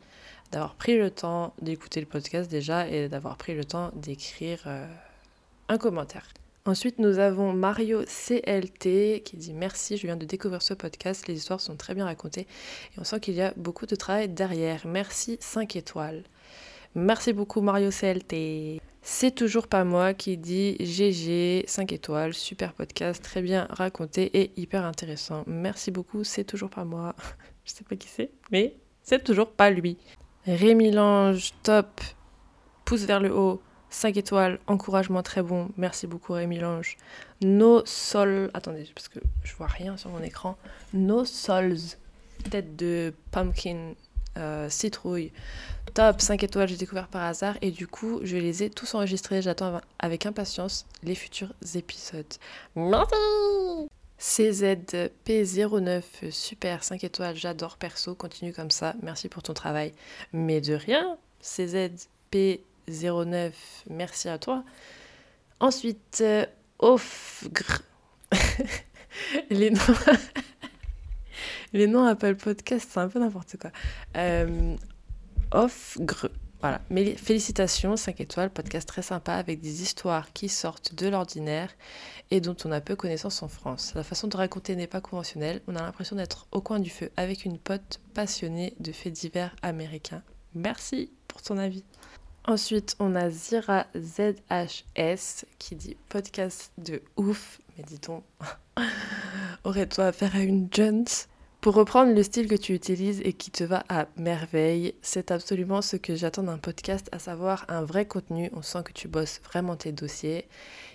[0.52, 4.88] d'avoir pris le temps d'écouter le podcast déjà et d'avoir pris le temps d'écrire euh,
[5.68, 6.28] un commentaire.
[6.66, 11.36] Ensuite, nous avons Mario CLT qui dit merci, je viens de découvrir ce podcast, les
[11.36, 12.48] histoires sont très bien racontées
[12.96, 14.86] et on sent qu'il y a beaucoup de travail derrière.
[14.86, 16.24] Merci 5 étoiles.
[16.96, 18.80] Merci beaucoup Mario CLT.
[19.02, 24.52] C'est toujours pas moi qui dit GG 5 étoiles, super podcast, très bien raconté et
[24.58, 25.44] hyper intéressant.
[25.48, 27.16] Merci beaucoup, c'est toujours pas moi.
[27.66, 29.98] je sais pas qui c'est, mais c'est toujours pas lui.
[30.46, 32.02] Rémi Lange, top,
[32.86, 35.70] pouce vers le haut, 5 étoiles, encouragement très bon.
[35.78, 36.98] Merci beaucoup Rémi Lange.
[37.42, 38.52] No Sol.
[38.54, 40.58] Attendez, parce que je vois rien sur mon écran.
[40.94, 41.98] No Sols.
[42.52, 43.94] Tête de pumpkin,
[44.38, 45.32] euh, citrouille.
[45.94, 47.58] Top, 5 étoiles, j'ai découvert par hasard.
[47.62, 49.42] Et du coup, je les ai tous enregistrés.
[49.42, 52.26] J'attends avec impatience les futurs épisodes.
[52.76, 53.16] Merci
[54.20, 59.94] CZP09, super, 5 étoiles, j'adore perso, continue comme ça, merci pour ton travail.
[60.34, 62.60] Mais de rien, CZP
[62.90, 63.54] 09,
[63.90, 64.66] merci à toi.
[65.62, 66.46] Ensuite, euh,
[66.80, 67.82] Offgr.
[69.50, 69.80] les noms.
[71.74, 73.72] les noms Apple Podcast, c'est un peu n'importe quoi.
[74.18, 74.76] Euh,
[75.52, 76.30] Offgr.
[76.62, 81.70] Voilà, mais félicitations, 5 étoiles, podcast très sympa avec des histoires qui sortent de l'ordinaire
[82.32, 83.94] et dont on a peu connaissance en France.
[83.96, 87.12] La façon de raconter n'est pas conventionnelle, on a l'impression d'être au coin du feu
[87.16, 90.22] avec une pote passionnée de faits divers américains.
[90.54, 91.86] Merci pour ton avis.
[92.46, 97.62] Ensuite, on a Zira ZHS qui dit podcast de ouf.
[97.78, 98.22] Mais dit-on,
[99.64, 101.06] aurais-toi affaire à une Jones?
[101.62, 105.82] Pour reprendre le style que tu utilises et qui te va à merveille, c'est absolument
[105.82, 108.50] ce que j'attends d'un podcast, à savoir un vrai contenu.
[108.54, 110.48] On sent que tu bosses vraiment tes dossiers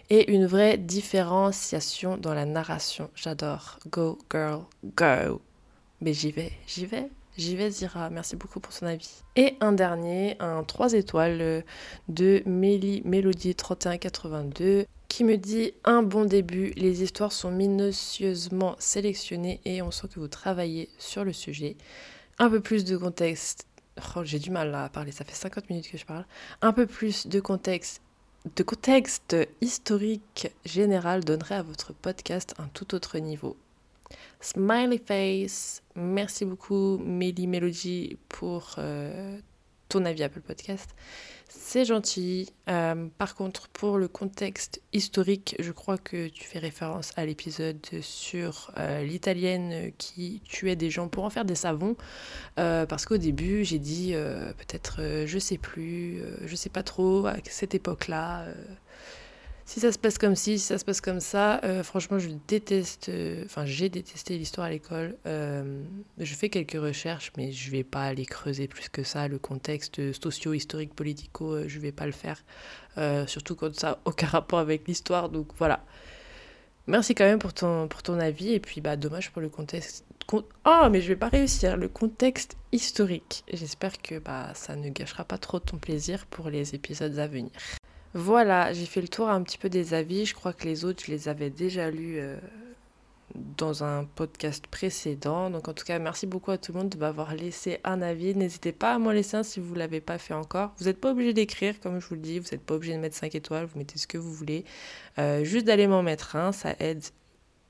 [0.08, 3.10] et une vraie différenciation dans la narration.
[3.14, 3.78] J'adore.
[3.90, 4.62] Go, girl,
[4.96, 5.42] go.
[6.00, 7.10] Mais j'y vais, j'y vais.
[7.36, 9.22] J'y vais Zira, merci beaucoup pour son avis.
[9.36, 11.62] Et un dernier, un 3 étoiles
[12.08, 19.60] de Mélie Mélodie 3182 qui me dit un bon début, les histoires sont minutieusement sélectionnées
[19.64, 21.76] et on sent que vous travaillez sur le sujet.
[22.40, 23.64] Un peu plus de contexte,
[24.16, 26.26] oh, j'ai du mal à parler, ça fait 50 minutes que je parle.
[26.62, 28.02] Un peu plus de contexte
[28.56, 33.56] de contexte historique général donnerait à votre podcast un tout autre niveau.
[34.40, 35.80] Smiley face.
[35.94, 39.38] Merci beaucoup, Melly Melody, pour euh,
[39.88, 40.90] ton avis Apple Podcast.
[41.66, 42.50] C'est gentil.
[42.68, 47.78] Euh, par contre, pour le contexte historique, je crois que tu fais référence à l'épisode
[48.02, 51.96] sur euh, l'italienne qui tuait des gens pour en faire des savons.
[52.56, 54.12] parce qu'au début, j'ai dit
[54.58, 58.44] peut-être, je sais plus, je sais pas trop, à cette époque-là
[59.66, 62.28] si ça se passe comme ci, si ça se passe comme ça, euh, franchement, je
[62.48, 63.08] déteste.
[63.08, 65.16] Euh, enfin, j'ai détesté l'histoire à l'école.
[65.26, 65.82] Euh,
[66.18, 69.26] je fais quelques recherches, mais je vais pas aller creuser plus que ça.
[69.26, 72.44] Le contexte socio-historique, politico, je vais pas le faire.
[73.26, 75.30] surtout quand ça n'a aucun rapport avec l'histoire.
[75.30, 75.82] Donc voilà.
[76.86, 78.52] Merci quand même pour ton, pour ton avis.
[78.52, 80.04] Et puis, bah, dommage pour le contexte.
[80.30, 81.78] oh, mais je vais pas réussir.
[81.78, 83.44] Le contexte historique.
[83.50, 87.50] J'espère que bah, ça ne gâchera pas trop ton plaisir pour les épisodes à venir.
[88.14, 90.24] Voilà, j'ai fait le tour un petit peu des avis.
[90.24, 92.36] Je crois que les autres, je les avais déjà lus euh,
[93.34, 95.50] dans un podcast précédent.
[95.50, 98.36] Donc en tout cas, merci beaucoup à tout le monde de m'avoir laissé un avis.
[98.36, 100.72] N'hésitez pas à m'en laisser un si vous ne l'avez pas fait encore.
[100.78, 102.38] Vous n'êtes pas obligé d'écrire, comme je vous le dis.
[102.38, 103.64] Vous n'êtes pas obligé de mettre 5 étoiles.
[103.64, 104.64] Vous mettez ce que vous voulez.
[105.18, 107.02] Euh, juste d'aller m'en mettre un, ça aide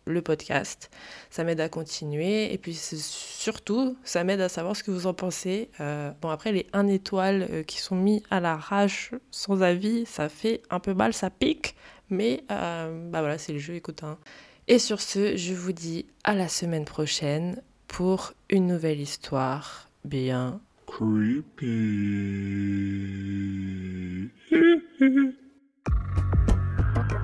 [0.07, 0.91] le podcast.
[1.31, 2.53] Ça m'aide à continuer.
[2.53, 5.71] Et puis surtout, ça m'aide à savoir ce que vous en pensez.
[5.81, 10.29] Euh, bon, après, les 1 étoile euh, qui sont mis à l'arrache sans avis, ça
[10.29, 11.75] fait un peu mal, ça pique.
[12.11, 14.03] Mais euh, bah voilà, c'est le jeu, écoute.
[14.03, 14.19] Hein.
[14.69, 20.61] Et sur ce, je vous dis à la semaine prochaine pour une nouvelle histoire bien
[20.87, 21.65] creepy.